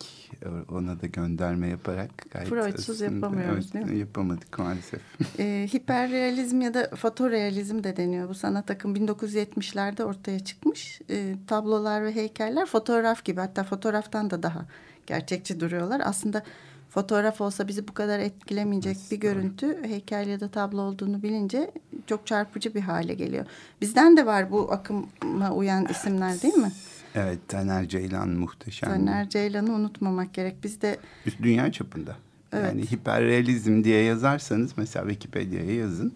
[0.71, 2.09] ona da gönderme yaparak.
[2.31, 3.99] Gayet Freud'suz yapamıyoruz, evet, değil mi?
[3.99, 5.01] Yapamadık maalesef.
[5.39, 8.29] E, hiperrealizm ya da fotorealizm de deniyor.
[8.29, 11.01] Bu sanat akım 1970'lerde ortaya çıkmış.
[11.09, 14.65] E, tablolar ve heykeller fotoğraf gibi hatta fotoğraftan da daha
[15.07, 16.01] gerçekçi duruyorlar.
[16.05, 16.43] Aslında
[16.89, 21.71] fotoğraf olsa bizi bu kadar etkilemeyecek bir görüntü heykel ya da tablo olduğunu bilince
[22.07, 23.45] çok çarpıcı bir hale geliyor.
[23.81, 26.71] Bizden de var bu akıma uyan isimler değil mi?
[27.15, 28.89] Evet Taner Ceylan muhteşem.
[28.89, 30.55] Taner Ceylan'ı unutmamak gerek.
[30.63, 30.97] Biz de
[31.43, 32.15] dünya çapında.
[32.53, 32.65] Evet.
[32.65, 36.13] Yani hiperrealizm diye yazarsanız mesela Wikipedia'ya yazın.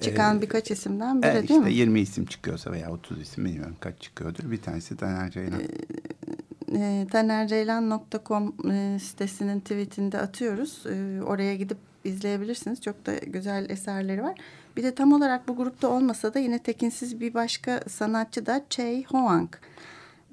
[0.00, 1.72] çıkan Ee, birkaç isimden biri e, değil işte mi?
[1.72, 4.50] 20 isim çıkıyorsa veya 30 isim bilmiyorum kaç çıkıyordur.
[4.50, 5.62] Bir tanesi Taner Ceylan.
[6.74, 10.86] e, tanerceylan.com e, sitesinin tweetinde atıyoruz.
[10.86, 12.80] E, oraya gidip izleyebilirsiniz.
[12.80, 14.38] Çok da güzel eserleri var.
[14.76, 19.04] Bir de tam olarak bu grupta olmasa da yine tekinsiz bir başka sanatçı da Chey
[19.04, 19.50] Hoang.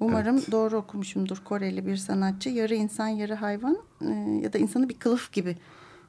[0.00, 0.52] Umarım Evet.
[0.52, 1.36] doğru okumuşumdur.
[1.44, 2.48] Koreli bir sanatçı.
[2.48, 5.56] Yarı insan yarı hayvan e, ya da insanı bir kılıf gibi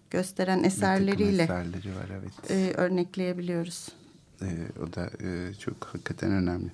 [0.10, 2.52] gösteren eserleriyle eserleri var evet.
[2.52, 3.90] e, örnekleyebiliyoruz.
[4.42, 4.46] Ee,
[4.84, 6.72] o da e, çok hakikaten önemli.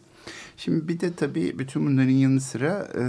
[0.57, 3.03] Şimdi bir de tabii bütün bunların yanı sıra e,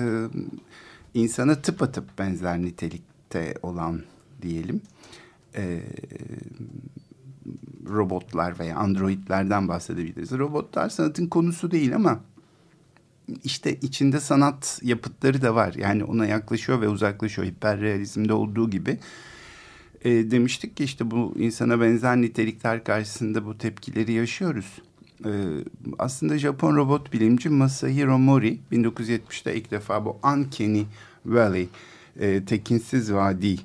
[1.15, 4.03] insana tıpatıp benzer nitelikte olan
[4.43, 4.81] diyelim
[5.57, 5.81] e,
[7.89, 10.33] robotlar veya androidlerden bahsedebiliriz.
[10.33, 12.21] Robotlar sanatın konusu değil ama
[13.45, 15.75] işte içinde sanat yapıtları da var.
[15.75, 17.49] Yani ona yaklaşıyor ve uzaklaşıyor.
[17.49, 18.99] Hiperrealizmde olduğu gibi.
[20.05, 24.79] E, demiştik ki işte bu insana benzer nitelikler karşısında bu tepkileri yaşıyoruz.
[25.25, 25.31] E,
[25.99, 30.85] aslında Japon robot bilimci Masahiro Mori 1970'te ilk defa bu Uncanny
[31.27, 31.69] Valley,
[32.21, 33.59] e, tekinsiz vadi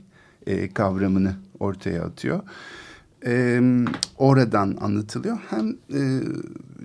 [0.48, 2.44] e, kavramını ortaya atıyor.
[3.26, 3.62] E,
[4.18, 5.38] oradan anlatılıyor.
[5.50, 6.00] Hem e,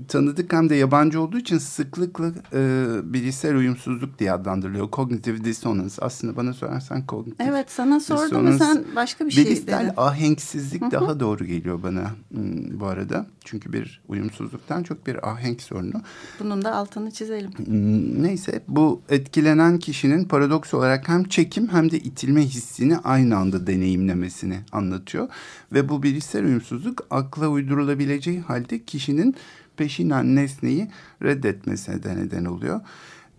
[0.08, 4.90] tanıdık hem de yabancı olduğu için sıklıkla e, bilişsel uyumsuzluk diye adlandırılıyor.
[4.92, 5.94] Cognitive dissonance.
[6.00, 9.90] Aslında bana sorarsan kognitif Evet sana sordum ve sen başka bir şey dedin.
[9.96, 13.26] ahenksizlik daha doğru geliyor bana hmm, bu arada.
[13.44, 16.02] Çünkü bir uyumsuzluktan çok bir ahenk sorunu.
[16.40, 17.50] Bunun da altını çizelim.
[17.50, 23.66] Hmm, Neyse bu etkilenen kişinin paradoks olarak hem çekim hem de itilme hissini aynı anda
[23.66, 25.28] deneyimlemesini anlatıyor.
[25.72, 29.36] Ve bu bilişsel uyumsuzluk akla uydurulabileceği halde kişinin
[29.76, 30.88] peşinen nesneyi
[31.22, 32.80] reddetmesine de neden oluyor.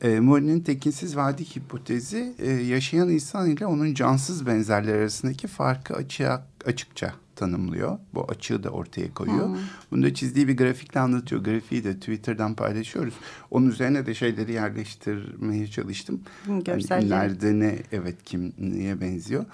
[0.01, 6.47] E, Mori'nin tekinsiz vadi hipotezi e, yaşayan insan ile onun cansız benzerleri arasındaki farkı açığa,
[6.65, 7.97] açıkça tanımlıyor.
[8.13, 9.47] Bu açığı da ortaya koyuyor.
[9.47, 9.57] Hmm.
[9.91, 11.43] Bunu da çizdiği bir grafikle anlatıyor.
[11.43, 13.13] Grafiği de Twitter'dan paylaşıyoruz.
[13.51, 16.21] Onun üzerine de şeyleri yerleştirmeye çalıştım.
[16.65, 17.01] Görseller.
[17.01, 19.45] Yani nerede ne, evet kim niye benziyor.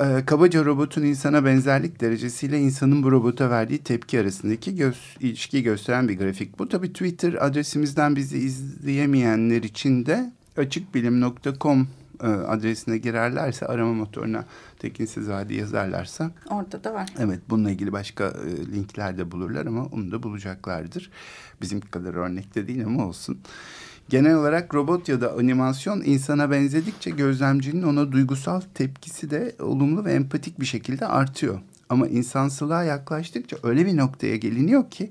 [0.00, 6.08] Ee, kabaca robotun insana benzerlik derecesiyle insanın bu robota verdiği tepki arasındaki göz, ilişkiyi gösteren
[6.08, 6.58] bir grafik.
[6.58, 11.88] Bu tabii Twitter adresimizden bizi izleyemeyenler için de açıkbilim.com
[12.22, 14.44] e, adresine girerlerse arama motoruna
[14.78, 16.30] tekinsiz vadi yazarlarsa.
[16.50, 17.08] Orada da var.
[17.18, 21.10] Evet bununla ilgili başka e, linkler de bulurlar ama onu da bulacaklardır.
[21.62, 23.38] Bizim kadar örnekte değil ama olsun.
[24.08, 30.12] Genel olarak robot ya da animasyon insana benzedikçe gözlemcinin ona duygusal tepkisi de olumlu ve
[30.12, 31.60] empatik bir şekilde artıyor.
[31.88, 35.10] Ama insansılığa yaklaştıkça öyle bir noktaya geliniyor ki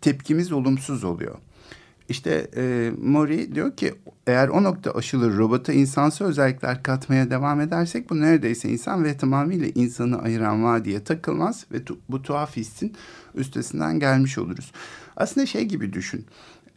[0.00, 1.34] tepkimiz olumsuz oluyor.
[2.08, 3.94] İşte e, Mori diyor ki
[4.26, 9.68] eğer o nokta aşılır robota insansı özellikler katmaya devam edersek bu neredeyse insan ve tamamıyla
[9.74, 12.92] insanı ayıran vadiye takılmaz ve tu, bu tuhaf hissin
[13.34, 14.72] üstesinden gelmiş oluruz.
[15.16, 16.26] Aslında şey gibi düşün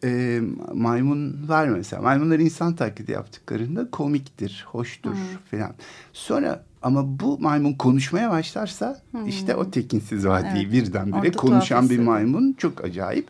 [0.04, 0.40] e,
[0.74, 5.20] maymunlar mesela maymunlar insan taklidi yaptıklarında komiktir, hoştur hmm.
[5.50, 5.74] falan.
[6.12, 9.26] Sonra ama bu maymun konuşmaya başlarsa hmm.
[9.26, 10.72] işte o tekinsiz vadiyi evet.
[10.72, 13.28] birdenbire konuşan bir maymun çok acayip.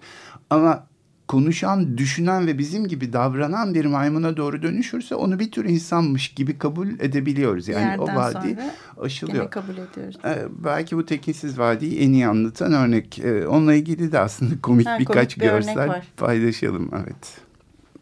[0.50, 0.87] Ama
[1.28, 6.58] konuşan, düşünen ve bizim gibi davranan bir maymuna doğru dönüşürse onu bir tür insanmış gibi
[6.58, 7.68] kabul edebiliyoruz.
[7.68, 8.58] Yani Yerden o vadi
[9.00, 9.50] aşılıyor.
[9.50, 10.18] kabul ediyoruz.
[10.24, 13.18] Ee, belki bu tekinsiz vadiyi en iyi anlatan örnek.
[13.18, 16.90] Ee, onunla ilgili de aslında komik ha, birkaç komik bir görsel paylaşalım.
[16.94, 17.40] Evet.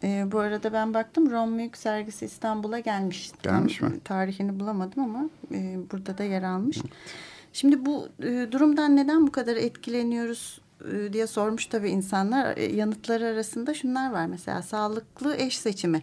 [0.04, 3.32] Ee, bu arada ben baktım Ron Mülk sergisi İstanbul'a gelmiş.
[3.42, 4.00] Gelmiş Tam, mi?
[4.04, 6.76] Tarihini bulamadım ama e, burada da yer almış.
[6.76, 6.90] Evet.
[7.52, 10.60] Şimdi bu e, durumdan neden bu kadar etkileniyoruz
[11.12, 12.56] diye sormuş tabii insanlar.
[12.56, 16.02] E, yanıtları arasında şunlar var mesela sağlıklı eş seçimi.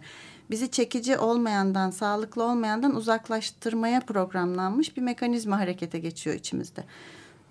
[0.50, 6.84] Bizi çekici olmayandan, sağlıklı olmayandan uzaklaştırmaya programlanmış bir mekanizma harekete geçiyor içimizde.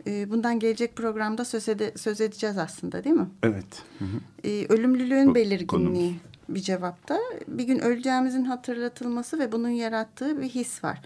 [0.08, 3.28] E, bundan gelecek programda söz, ede, söz edeceğiz aslında değil mi?
[3.44, 3.84] Evet.
[4.00, 4.74] Hı hı.
[4.74, 6.14] Ölümlülüğün Bu, belirginliği konumuz.
[6.50, 7.20] bir cevapta.
[7.48, 11.02] Bir gün öleceğimizin hatırlatılması ve bunun yarattığı bir his var.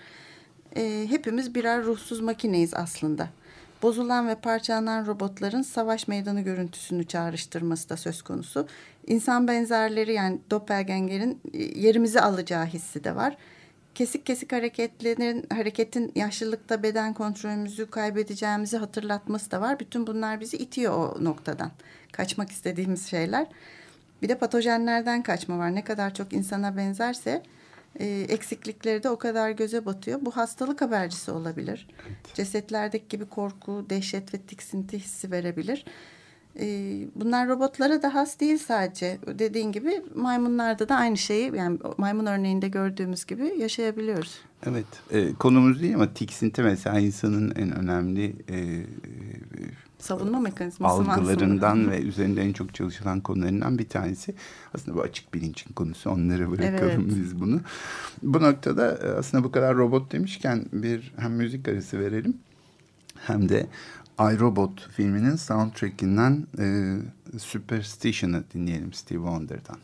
[1.10, 3.30] Hepimiz birer ruhsuz makineyiz aslında
[3.82, 8.68] bozulan ve parçalanan robotların savaş meydanı görüntüsünü çağrıştırması da söz konusu.
[9.08, 13.38] İnsan benzerleri yani doppelganger'in e, yerimizi alacağı hissi de var.
[13.96, 19.80] Kesik kesik hareketlerin hareketin yaşlılıkta beden kontrolümüzü kaybedeceğimizi hatırlatması da var.
[19.80, 21.72] Bütün bunlar bizi itiyor o noktadan.
[22.12, 23.48] Kaçmak istediğimiz şeyler.
[24.22, 25.76] Bir de patojenlerden kaçma var.
[25.76, 27.44] Ne kadar çok insana benzerse
[28.00, 30.20] e, eksiklikleri de o kadar göze batıyor.
[30.22, 31.88] Bu hastalık habercisi olabilir.
[32.08, 32.36] Evet.
[32.36, 35.86] Cesetlerdeki gibi korku, dehşet ve tiksinti hissi verebilir.
[36.60, 36.66] E,
[37.16, 39.18] bunlar robotlara da has değil sadece.
[39.28, 44.40] Dediğin gibi maymunlarda da aynı şeyi yani maymun örneğinde gördüğümüz gibi yaşayabiliyoruz.
[44.66, 48.86] Evet e, konumuz değil ama tiksinti mesela insanın en önemli e,
[50.08, 54.36] savunma mekanizması algılarından ve üzerinde en çok çalışılan konularından bir tanesi.
[54.74, 56.10] Aslında bu açık bilincin konusu.
[56.10, 57.16] Onlara bırakalım evet.
[57.16, 57.62] biz bunu.
[58.24, 62.38] Bu noktada e, aslında bu kadar robot demişken bir hem müzik arası verelim
[63.16, 63.68] hem de
[64.20, 66.98] iRobot filminin soundtrackinden e,
[67.40, 69.78] Superstition'ı dinleyelim Steve Wonder'dan.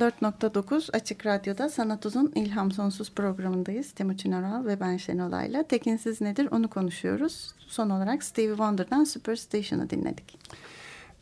[0.00, 3.92] 94.9 Açık Radyo'da Sanat Uzun İlham Sonsuz programındayız.
[3.92, 5.62] Timuçin Oral ve ben Şenolay'la.
[5.62, 7.50] Tekinsiz nedir onu konuşuyoruz.
[7.68, 10.38] Son olarak Stevie Wonder'dan Superstation'ı dinledik.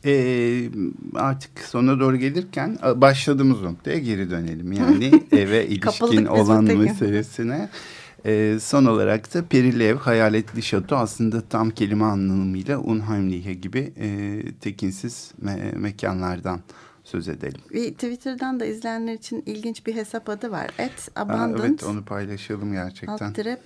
[0.05, 0.69] Ee,
[1.15, 4.71] artık sona doğru gelirken başladığımız noktaya geri dönelim.
[4.71, 7.69] Yani eve ilişkin olan meselesine.
[8.25, 15.31] Ee, son olarak da Perilev Hayaletli Şato aslında tam kelime anlamıyla Unheimliche gibi e, tekinsiz
[15.41, 16.59] me mekanlardan
[17.09, 17.61] söz edelim.
[17.73, 20.69] Bir Twitter'dan da izleyenler için ilginç bir hesap adı var.
[20.79, 21.69] At Abandoned.
[21.69, 23.27] evet onu paylaşalım gerçekten.
[23.27, 23.59] Alt tire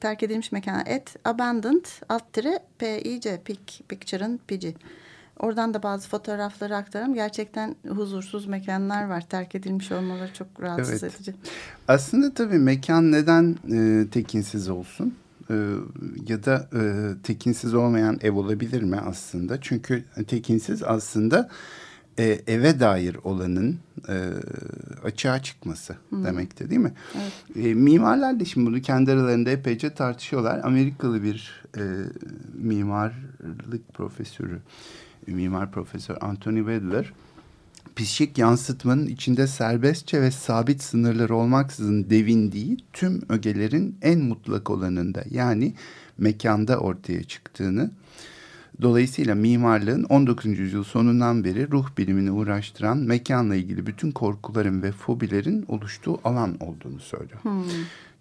[0.00, 0.74] terk edilmiş mekan.
[0.74, 3.42] At Abandoned alt tire P-I-C
[3.88, 4.74] Picture'ın pici.
[5.38, 7.14] Oradan da bazı fotoğrafları aktarım.
[7.14, 9.28] Gerçekten huzursuz mekanlar var.
[9.28, 11.14] Terk edilmiş olmaları çok rahatsız evet.
[11.14, 11.34] edici.
[11.88, 15.14] Aslında tabii mekan neden e, tekinsiz olsun?
[15.50, 15.54] E,
[16.28, 16.82] ya da e,
[17.22, 19.60] tekinsiz olmayan ev olabilir mi aslında?
[19.60, 21.83] Çünkü tekinsiz aslında e,
[22.22, 24.30] eve dair olanın e,
[25.04, 26.24] açığa çıkması hmm.
[26.24, 26.92] demekti değil mi?
[27.14, 27.66] Evet.
[27.66, 30.60] E, mimarlar da şimdi bunu kendi aralarında epeyce tartışıyorlar.
[30.64, 31.82] Amerikalı bir e,
[32.54, 34.60] mimarlık profesörü
[35.26, 37.12] mimar profesör Anthony Wedler
[37.96, 45.74] psikik yansıtmanın içinde serbestçe ve sabit sınırları olmaksızın devindiği tüm ögelerin en mutlak olanında yani
[46.18, 47.90] mekanda ortaya çıktığını
[48.82, 50.58] Dolayısıyla mimarlığın 19.
[50.58, 57.00] yüzyıl sonundan beri ruh bilimini uğraştıran mekanla ilgili bütün korkuların ve fobilerin oluştuğu alan olduğunu
[57.00, 57.42] söylüyor.
[57.42, 57.64] Hmm.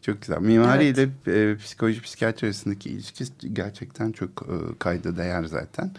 [0.01, 0.39] Çok güzel.
[0.39, 1.09] Mimari evet.
[1.27, 3.23] ile e, psikoloji psikiyatri arasındaki ilişki
[3.53, 5.91] gerçekten çok e, kayda değer zaten.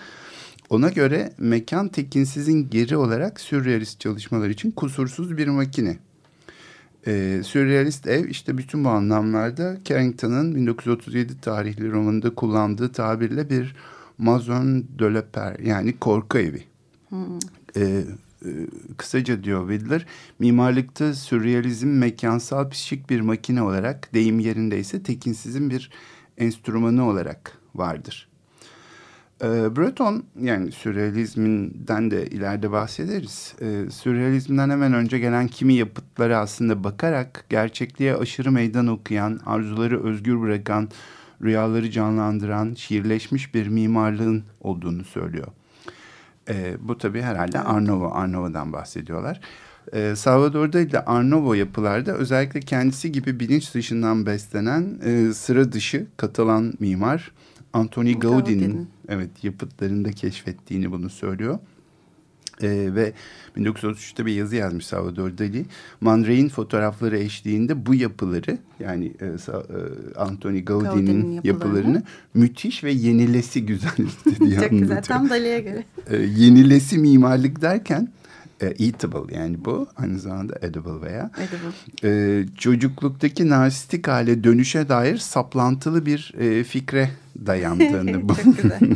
[0.71, 5.97] Ona göre mekan tekinsizin geri olarak sürrealist çalışmalar için kusursuz bir makine.
[7.07, 13.77] Ee, sürrealist ev işte bütün bu anlamlarda Carrington'ın 1937 tarihli romanında kullandığı tabirle bir
[14.19, 16.65] mazon de la yani korku evi.
[17.09, 17.39] Hmm.
[17.77, 18.05] Ee,
[18.97, 20.07] kısaca diyor Widler,
[20.39, 25.91] mimarlıkta sürrealizm mekansal psikik bir makine olarak deyim yerindeyse tekinsizin bir
[26.39, 28.29] enstrümanı olarak vardır.
[29.43, 33.55] E, Breton yani sürrealizminden de ileride bahsederiz.
[33.61, 40.41] E, sürrealizmden hemen önce gelen kimi yapıtlara aslında bakarak gerçekliğe aşırı meydan okuyan, arzuları özgür
[40.41, 40.89] bırakan,
[41.45, 45.47] rüyaları canlandıran, şiirleşmiş bir mimarlığın olduğunu söylüyor.
[46.49, 49.41] E, bu tabii herhalde Arnovo, Arnovo'dan bahsediyorlar.
[49.93, 56.07] E, Salvador Dali de Arnovo yapılarda özellikle kendisi gibi bilinç dışından beslenen e, sıra dışı
[56.17, 57.33] Katalan mimar
[57.73, 61.59] Anthony Gaudi'nin evet yapıtlarında keşfettiğini bunu söylüyor.
[62.63, 63.13] Ee, ve
[63.57, 65.67] 1933'te bir yazı yazmış Salvador Dali.
[66.01, 69.35] Man Ray'in fotoğrafları eşliğinde bu yapıları yani e, e,
[70.17, 72.03] Anthony Gaudi'nin yapılarını, yapılarını
[72.35, 73.97] müthiş ve yenilesi güzel
[74.41, 75.85] diye Çok güzel tam Dali'ye göre.
[76.11, 78.09] E, yenilesi mimarlık derken
[78.61, 82.09] e, eatable yani bu aynı zamanda edible veya edible.
[82.09, 87.11] E, çocukluktaki narsistik hale dönüşe dair saplantılı bir e, fikre
[87.47, 88.81] dayandığını bu çok güzel.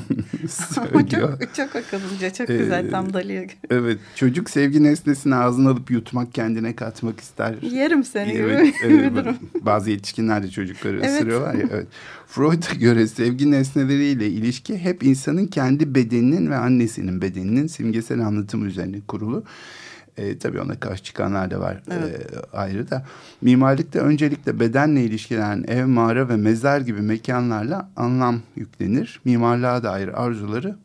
[0.48, 1.40] söylüyor.
[1.40, 3.46] çok, çok akıllıca, çok güzel tam Dali'ye.
[3.70, 7.54] Evet, çocuk sevgi nesnesini ağzına alıp yutmak, kendine katmak ister.
[7.62, 9.12] Yerim seni evet, evet,
[9.60, 11.10] Bazı yetişkinler de çocukları evet.
[11.10, 11.68] ısırıyorlar ya.
[11.72, 11.86] Evet.
[12.26, 19.00] Freud'a göre sevgi nesneleriyle ilişki hep insanın kendi bedeninin ve annesinin bedeninin simgesel anlatımı üzerine
[19.08, 19.44] kurulu.
[20.18, 22.32] E, tabii ona karşı çıkanlar da var evet.
[22.34, 23.06] e, ayrı da.
[23.40, 29.20] Mimarlıkta öncelikle bedenle ilişkilenen ev, mağara ve mezar gibi mekanlarla anlam yüklenir.
[29.24, 30.76] Mimarlığa dair arzuları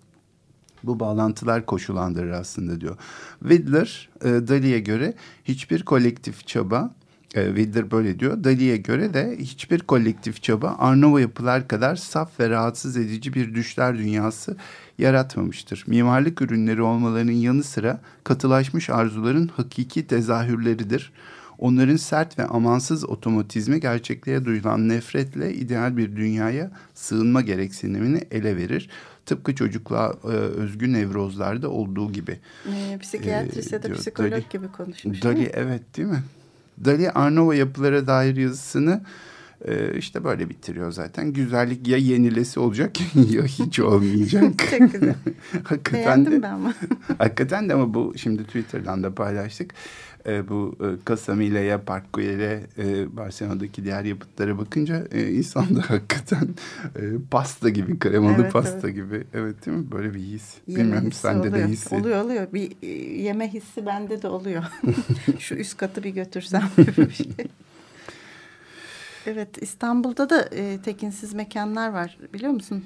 [0.83, 2.97] bu bağlantılar koşulandırır aslında diyor.
[3.39, 5.13] Widler, e, Dali'ye göre
[5.43, 6.91] hiçbir kolektif çaba
[7.35, 8.43] e, Wilder böyle diyor.
[8.43, 13.97] Dali'ye göre de hiçbir kolektif çaba Arnavo yapılar kadar saf ve rahatsız edici bir düşler
[13.97, 14.57] dünyası
[14.97, 15.83] yaratmamıştır.
[15.87, 21.11] Mimarlık ürünleri olmalarının yanı sıra katılaşmış arzuların hakiki tezahürleridir.
[21.57, 28.89] Onların sert ve amansız otomatizmi gerçekliğe duyulan nefretle ideal bir dünyaya sığınma gereksinimini ele verir.
[29.25, 32.39] Tıpkı çocukluğa e, özgü nevrozlarda olduğu gibi.
[32.75, 35.23] E, psikiyatrist ya da psikolog Dali, gibi konuşmuş.
[35.23, 36.23] Dali evet değil mi?
[36.85, 39.01] Dali Arnavo yapılara dair yazısını
[39.67, 41.33] e, işte böyle bitiriyor zaten.
[41.33, 42.95] Güzellik ya yenilesi olacak
[43.29, 44.53] ya hiç olmayacak.
[44.71, 45.15] Çok güzel.
[45.63, 46.73] hakikaten Beğendim de, ben ama.
[47.17, 49.73] hakikaten de ama bu şimdi Twitter'dan da paylaştık.
[50.27, 56.47] E, bu e, Casamila'ya, Parkuyel'e, e, Barcelona'daki diğer yapıtlara bakınca e, insan da hakikaten
[56.95, 57.01] e,
[57.31, 58.95] pasta gibi, kremalı evet, pasta evet.
[58.95, 59.23] gibi.
[59.33, 59.91] Evet değil mi?
[59.91, 60.55] Böyle bir his.
[60.67, 61.67] Yeme Bilmiyorum sende oluyor.
[61.67, 61.95] de hissi.
[61.95, 62.47] Oluyor oluyor.
[62.53, 62.87] Bir e,
[63.21, 64.63] yeme hissi bende de oluyor.
[65.39, 67.27] Şu üst katı bir götürsem bir şey.
[69.27, 72.83] Evet İstanbul'da da e, tekinsiz mekanlar var biliyor musun?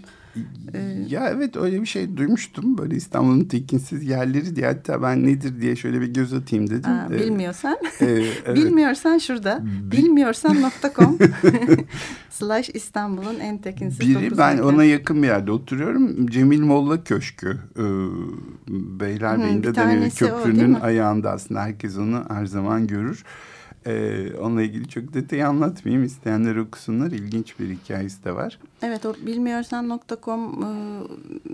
[0.74, 0.80] Ee,
[1.10, 2.78] Ya evet öyle bir şey duymuştum.
[2.78, 6.92] Böyle İstanbul'un tekinsiz yerleri diye hatta ben nedir diye şöyle bir göz atayım dedim.
[6.92, 7.78] Aa, Ee, bilmiyorsan.
[8.02, 8.56] e, evet.
[8.56, 9.60] Bilmiyorsan şurada.
[9.92, 11.18] Bilmiyorsan.com
[12.30, 14.74] slash İstanbul'un en tekinsiz Biri ben mekan.
[14.74, 16.28] ona yakın bir yerde oturuyorum.
[16.28, 17.58] Cemil Molla Köşkü.
[17.78, 17.82] Ee,
[19.00, 20.78] Beylerbeyi'nde de o, köprünün mi?
[20.78, 23.24] ayağında aslında herkes onu her zaman görür.
[23.24, 23.57] Ee,
[24.42, 26.06] onunla ilgili çok detayı anlatmayayım.
[26.06, 27.12] İsteyenler okusunlar.
[27.12, 28.60] İlginç bir hikayesi de var.
[28.82, 30.64] Evet o bilmiyorsan.com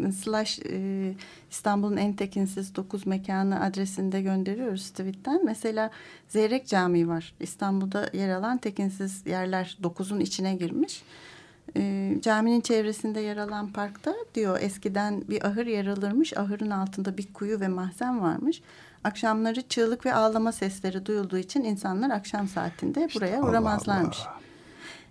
[0.08, 1.14] e, slash e,
[1.52, 5.46] İstanbul'un en tekinsiz 9 mekanı adresinde gönderiyoruz tweetten.
[5.46, 5.92] Mesela
[6.28, 7.34] Zeyrek Camii var.
[7.40, 11.04] İstanbul'da yer alan tekinsiz yerler 9'un içine girmiş.
[11.78, 16.38] E, caminin çevresinde yer alan parkta diyor eskiden bir ahır yer alırmış.
[16.38, 18.62] Ahırın altında bir kuyu ve mahzen varmış.
[19.04, 24.18] Akşamları çığlık ve ağlama sesleri duyulduğu için insanlar akşam saatinde buraya Allah uğramazlarmış.
[24.22, 24.40] Allah.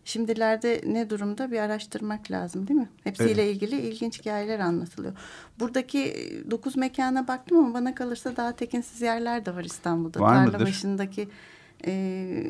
[0.04, 2.88] Şimdilerde ne durumda bir araştırmak lazım değil mi?
[3.04, 5.12] Hepsiyle ilgili ilginç hikayeler anlatılıyor.
[5.60, 6.14] Buradaki
[6.50, 10.20] dokuz mekana baktım ama bana kalırsa daha tekinsiz yerler de var İstanbul'da.
[10.20, 10.66] Var Tarla mıdır?
[10.66, 11.28] başındaki
[11.86, 12.44] e,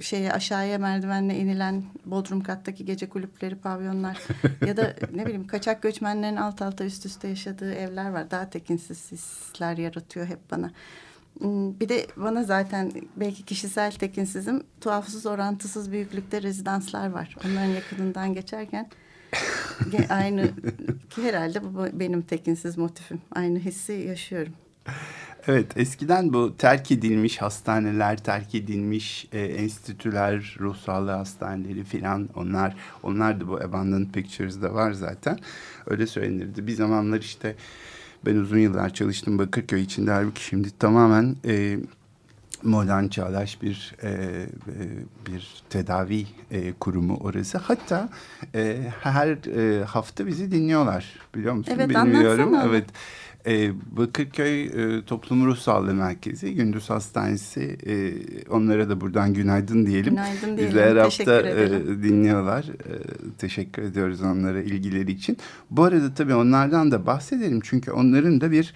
[0.00, 4.18] şeye aşağıya merdivenle inilen bodrum kattaki gece kulüpleri, pavyonlar
[4.66, 8.30] ya da ne bileyim kaçak göçmenlerin alt alta üst üste yaşadığı evler var.
[8.30, 10.70] Daha tekinsiz hisler yaratıyor hep bana.
[11.38, 17.36] Hmm, Bir de bana zaten belki kişisel tekinsizim tuhafsız orantısız büyüklükte rezidanslar var.
[17.46, 18.88] Onların yakınından geçerken
[19.90, 20.42] ge- aynı
[21.10, 23.20] ki herhalde bu benim tekinsiz motifim.
[23.32, 24.52] Aynı hissi yaşıyorum.
[25.48, 32.76] Evet eskiden bu terk edilmiş hastaneler, terk edilmiş e, enstitüler, ruh sağlığı hastaneleri filan onlar
[33.02, 35.38] onlar da bu Abandoned Pictures'da var zaten.
[35.86, 36.66] Öyle söylenirdi.
[36.66, 37.56] Bir zamanlar işte
[38.26, 41.78] ben uzun yıllar çalıştım Bakırköy içinde halbuki şimdi tamamen e,
[42.62, 44.46] modern çağdaş bir e, e,
[45.26, 47.58] bir tedavi e, kurumu orası.
[47.58, 48.08] Hatta
[48.54, 51.72] e, her e, hafta bizi dinliyorlar biliyor musun?
[51.76, 52.48] Evet, Bilmiyorum.
[52.48, 52.70] anlatsana.
[52.70, 52.86] Evet.
[53.46, 57.78] E, Bakırköy e, Toplum Ruh Sağlığı Merkezi, Gündüz Hastanesi.
[57.86, 58.14] E,
[58.50, 60.14] onlara da buradan günaydın diyelim.
[60.14, 60.74] Günaydın diyelim.
[60.74, 62.64] Teşekkür hafta e, dinliyorlar.
[62.64, 62.92] E,
[63.38, 65.36] teşekkür ediyoruz onlara ilgileri için.
[65.70, 67.60] Bu arada tabii onlardan da bahsedelim.
[67.64, 68.74] Çünkü onların da bir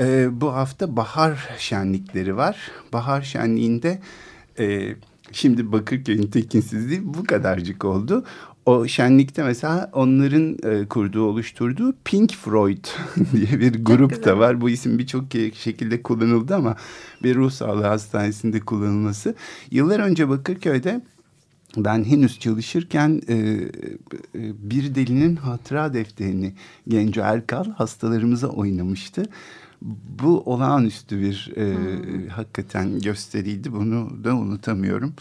[0.00, 2.70] e, bu hafta bahar şenlikleri var.
[2.92, 3.98] Bahar şenliğinde
[4.58, 4.94] e,
[5.32, 8.24] şimdi Bakırköy'ün tekinsizliği bu kadarcık oldu.
[8.68, 12.84] O şenlikte mesela onların e, kurduğu, oluşturduğu Pink Floyd
[13.32, 14.60] diye bir grup da var.
[14.60, 16.76] Bu isim birçok şekilde kullanıldı ama
[17.22, 19.34] bir ruh sağlığı hastanesinde kullanılması.
[19.70, 21.00] Yıllar önce Bakırköy'de
[21.76, 23.68] ben henüz çalışırken e, e,
[24.70, 26.54] bir delinin hatıra defterini
[26.88, 29.22] Genco Erkal hastalarımıza oynamıştı.
[30.22, 31.74] Bu olağanüstü bir e,
[32.28, 33.72] hakikaten gösteriydi.
[33.72, 35.14] Bunu da unutamıyorum.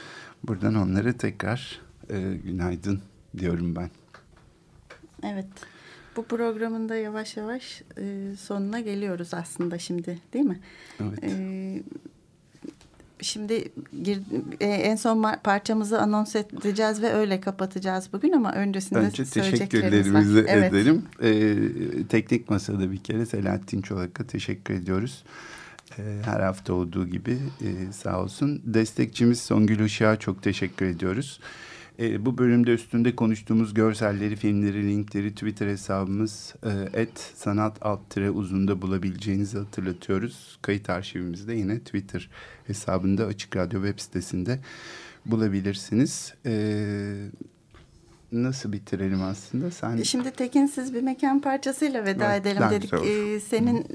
[0.43, 3.01] Buradan onlara tekrar e, günaydın
[3.39, 3.89] diyorum ben.
[5.23, 5.47] Evet.
[6.15, 10.59] Bu programın da yavaş yavaş e, sonuna geliyoruz aslında şimdi değil mi?
[10.99, 11.23] Evet.
[11.23, 11.83] E,
[13.21, 13.71] şimdi
[14.03, 14.19] gir,
[14.59, 20.73] e, en son parçamızı anons edeceğiz ve öyle kapatacağız bugün ama öncesinde Önce teşekkürlerimizi Evet.
[20.73, 21.03] edelim.
[21.21, 25.23] Ee, teknik Masa'da bir kere Selahattin Çolak'a teşekkür ediyoruz.
[25.99, 28.61] Ee, her hafta olduğu gibi e, sağ olsun.
[28.65, 31.39] Destekçimiz Songül Işık'a çok teşekkür ediyoruz.
[31.99, 38.29] Ee, bu bölümde üstünde konuştuğumuz görselleri, filmleri, linkleri Twitter hesabımız e, et sanat alt tire
[38.29, 40.59] uzunda bulabileceğinizi hatırlatıyoruz.
[40.61, 42.29] Kayıt arşivimizde yine Twitter
[42.67, 44.59] hesabında Açık Radyo web sitesinde
[45.25, 46.33] bulabilirsiniz.
[46.45, 47.29] Ee,
[48.31, 49.71] nasıl bitirelim aslında?
[49.71, 52.93] Sen Şimdi tekinsiz bir mekan parçasıyla veda Evet, edelim dedik.
[52.93, 53.85] Ee, senin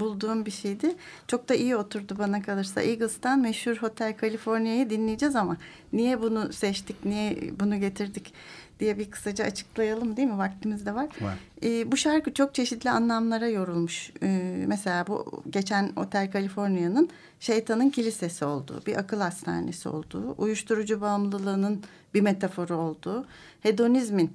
[0.00, 0.94] bulduğun bir şeydi.
[1.26, 2.82] Çok da iyi oturdu bana kalırsa.
[2.82, 5.56] Eagles'tan meşhur Hotel California'yı dinleyeceğiz ama
[5.92, 8.32] niye bunu seçtik, niye bunu getirdik
[8.80, 10.38] diye bir kısaca açıklayalım değil mi?
[10.38, 11.08] Vaktimiz de var.
[11.20, 11.38] Var.
[11.62, 14.12] Ee, bu şarkı çok çeşitli anlamlara yorulmuş.
[14.22, 17.08] Ee, mesela bu geçen Hotel California'nın
[17.40, 21.82] şeytanın kilisesi olduğu, bir akıl hastanesi olduğu, uyuşturucu bağımlılığının
[22.14, 23.26] bir metaforu olduğu,
[23.60, 24.30] hedonizmin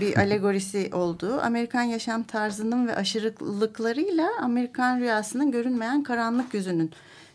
[0.00, 6.90] bir alegorisi olduğu, Amerikan yaşam tarzının ve aşırılıklarıyla Amerikan rüyasının görünmeyen karanlık yüzünün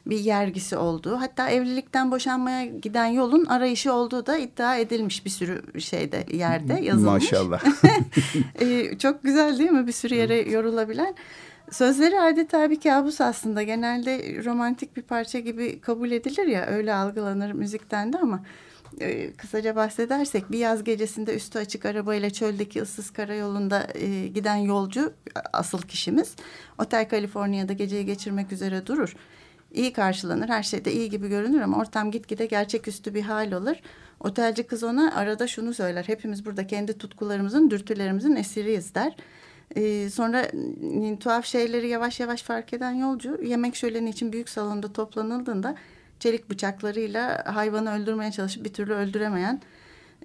[0.06, 5.82] bir yergisi olduğu, hatta evlilikten boşanmaya giden yolun arayışı olduğu da iddia edilmiş bir sürü
[5.82, 7.32] şeyde yerde yazılmış.
[7.32, 7.64] Maşallah.
[8.62, 11.16] Ee, çok güzel değil mi bir sürü yere yorulabilen?
[11.72, 13.64] Sözleri adeta bir kabus aslında.
[13.64, 18.44] Genelde romantik bir parça gibi kabul edilir ya öyle algılanır müzikten de ama
[19.00, 25.14] e, kısaca bahsedersek bir yaz gecesinde üstü açık arabayla çöldeki ıssız karayolunda e, giden yolcu
[25.54, 26.36] asıl kişimiz
[26.80, 29.16] Otel California'da geceyi geçirmek üzere durur.
[29.74, 30.50] iyi karşılanır.
[30.50, 33.76] Her şeyde iyi gibi görünür ama ortam gitgide gerçeküstü bir hal olur.
[34.20, 36.04] Otelci kız ona arada şunu söyler.
[36.04, 39.16] Hepimiz burada kendi tutkularımızın, dürtülerimizin esiriyiz der.
[39.76, 40.48] Ee, sonra
[41.20, 45.76] tuhaf şeyleri yavaş yavaş fark eden yolcu yemek şöleni için büyük salonda toplanıldığında
[46.24, 49.62] çelik bıçaklarıyla hayvanı öldürmeye çalışıp bir türlü öldüremeyen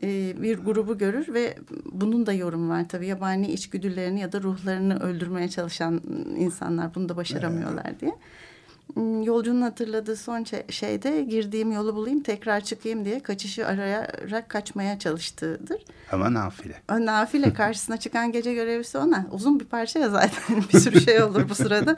[0.03, 1.59] e, bir grubu görür ve
[1.93, 6.03] bunun da yorumu var tabii yabani içgüdülerini ya da ruhlarını öldürmeye çalışan
[6.37, 8.15] insanlar bunu da başaramıyorlar diye.
[8.95, 15.83] Hmm, yolcunun hatırladığı son şeyde girdiğim yolu bulayım tekrar çıkayım diye kaçışı arayarak kaçmaya çalıştığıdır.
[16.13, 16.75] Ama nafile.
[16.93, 19.27] O nafile karşısına çıkan gece görevlisi ona.
[19.33, 21.97] Uzun bir parça ya zaten bir sürü şey olur bu sırada.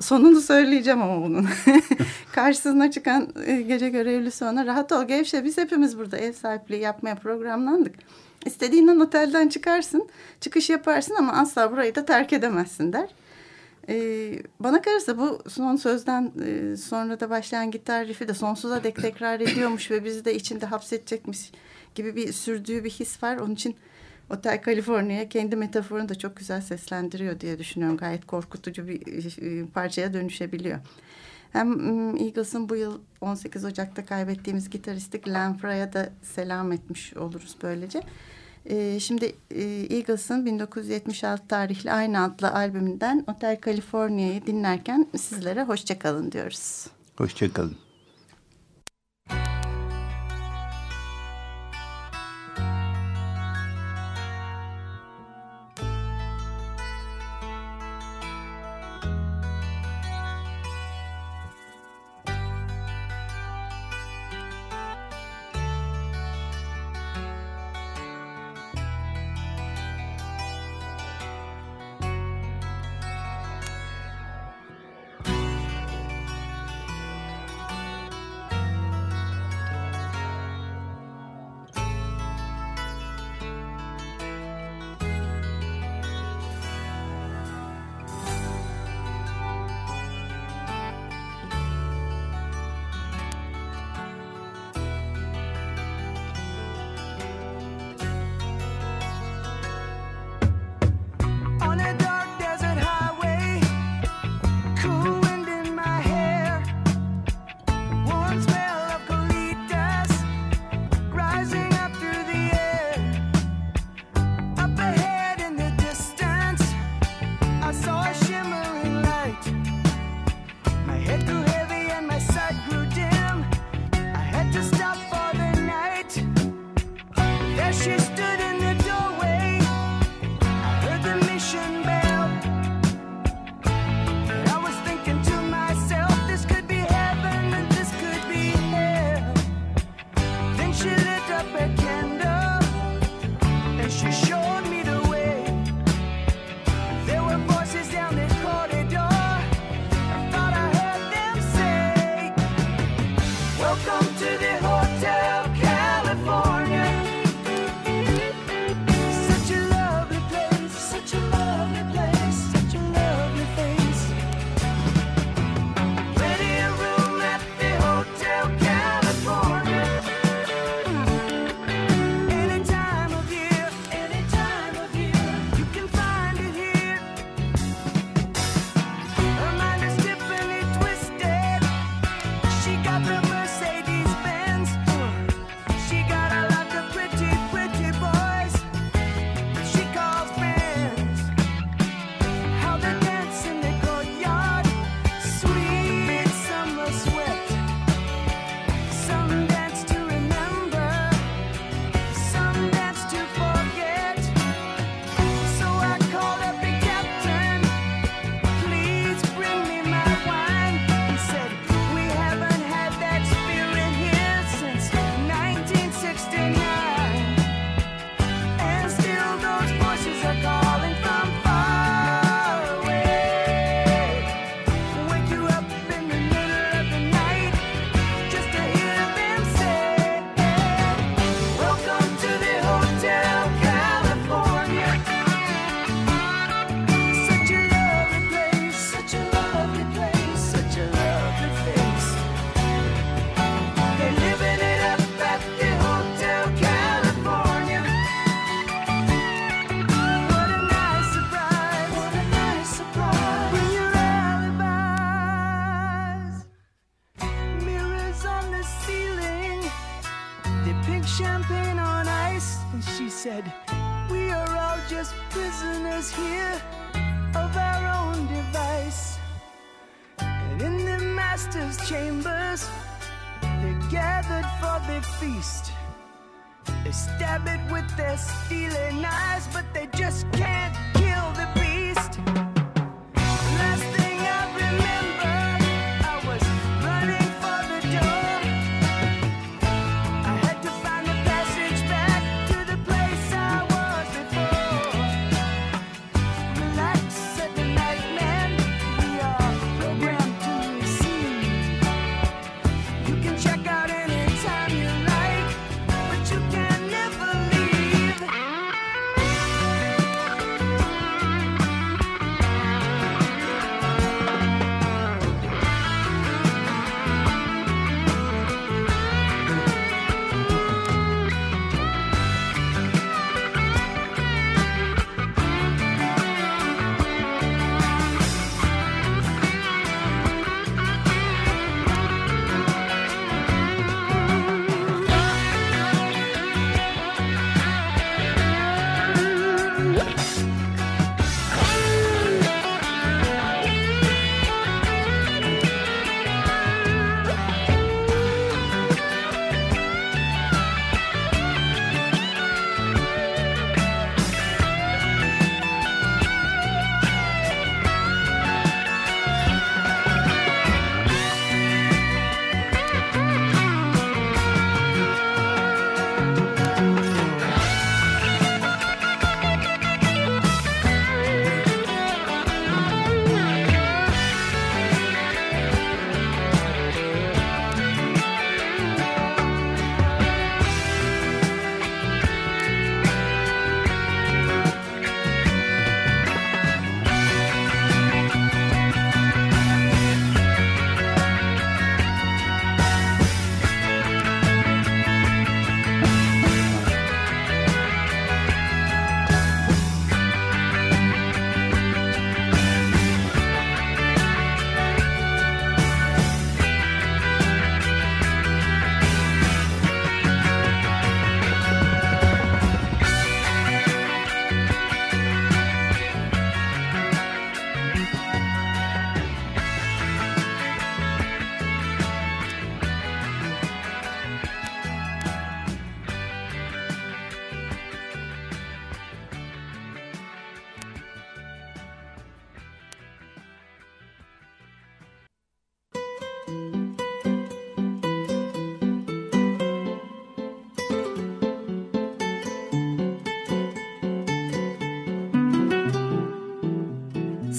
[0.00, 1.48] Sonunu söyleyeceğim ama bunun.
[2.32, 7.14] karşısına çıkan e, gece görevlisi ona rahat ol gevşe biz hepimiz burada ev sahipliği yapmaya
[7.14, 7.94] programlandık.
[8.46, 10.08] İstediğinden otelden çıkarsın,
[10.40, 13.08] çıkış yaparsın ama asla burayı da terk edemezsin der.
[13.88, 18.96] Ee, bana kalırsa bu son sözden e, sonra da başlayan gitar rifi de sonsuza dek
[18.96, 21.50] tekrar ediyormuş ve bizi de içinde hapsedecekmiş
[21.94, 23.36] gibi bir sürdüğü bir his var.
[23.36, 23.76] Onun için
[24.30, 27.96] Otel California kendi metaforunu da çok güzel seslendiriyor diye düşünüyorum.
[27.96, 29.00] Gayet korkutucu bir
[29.42, 30.78] e, parçaya dönüşebiliyor.
[31.52, 31.70] Hem
[32.16, 38.00] Eagles'ın bu yıl 18 Ocak'ta kaybettiğimiz gitaristi Glenn Frey'a da selam etmiş oluruz böylece.
[38.66, 46.86] E, şimdi e, Eagles'ın 1976 tarihli aynı adlı albümünden Hotel California'yı dinlerken sizlere hoşçakalın diyoruz.
[47.16, 47.76] Hoşçakalın.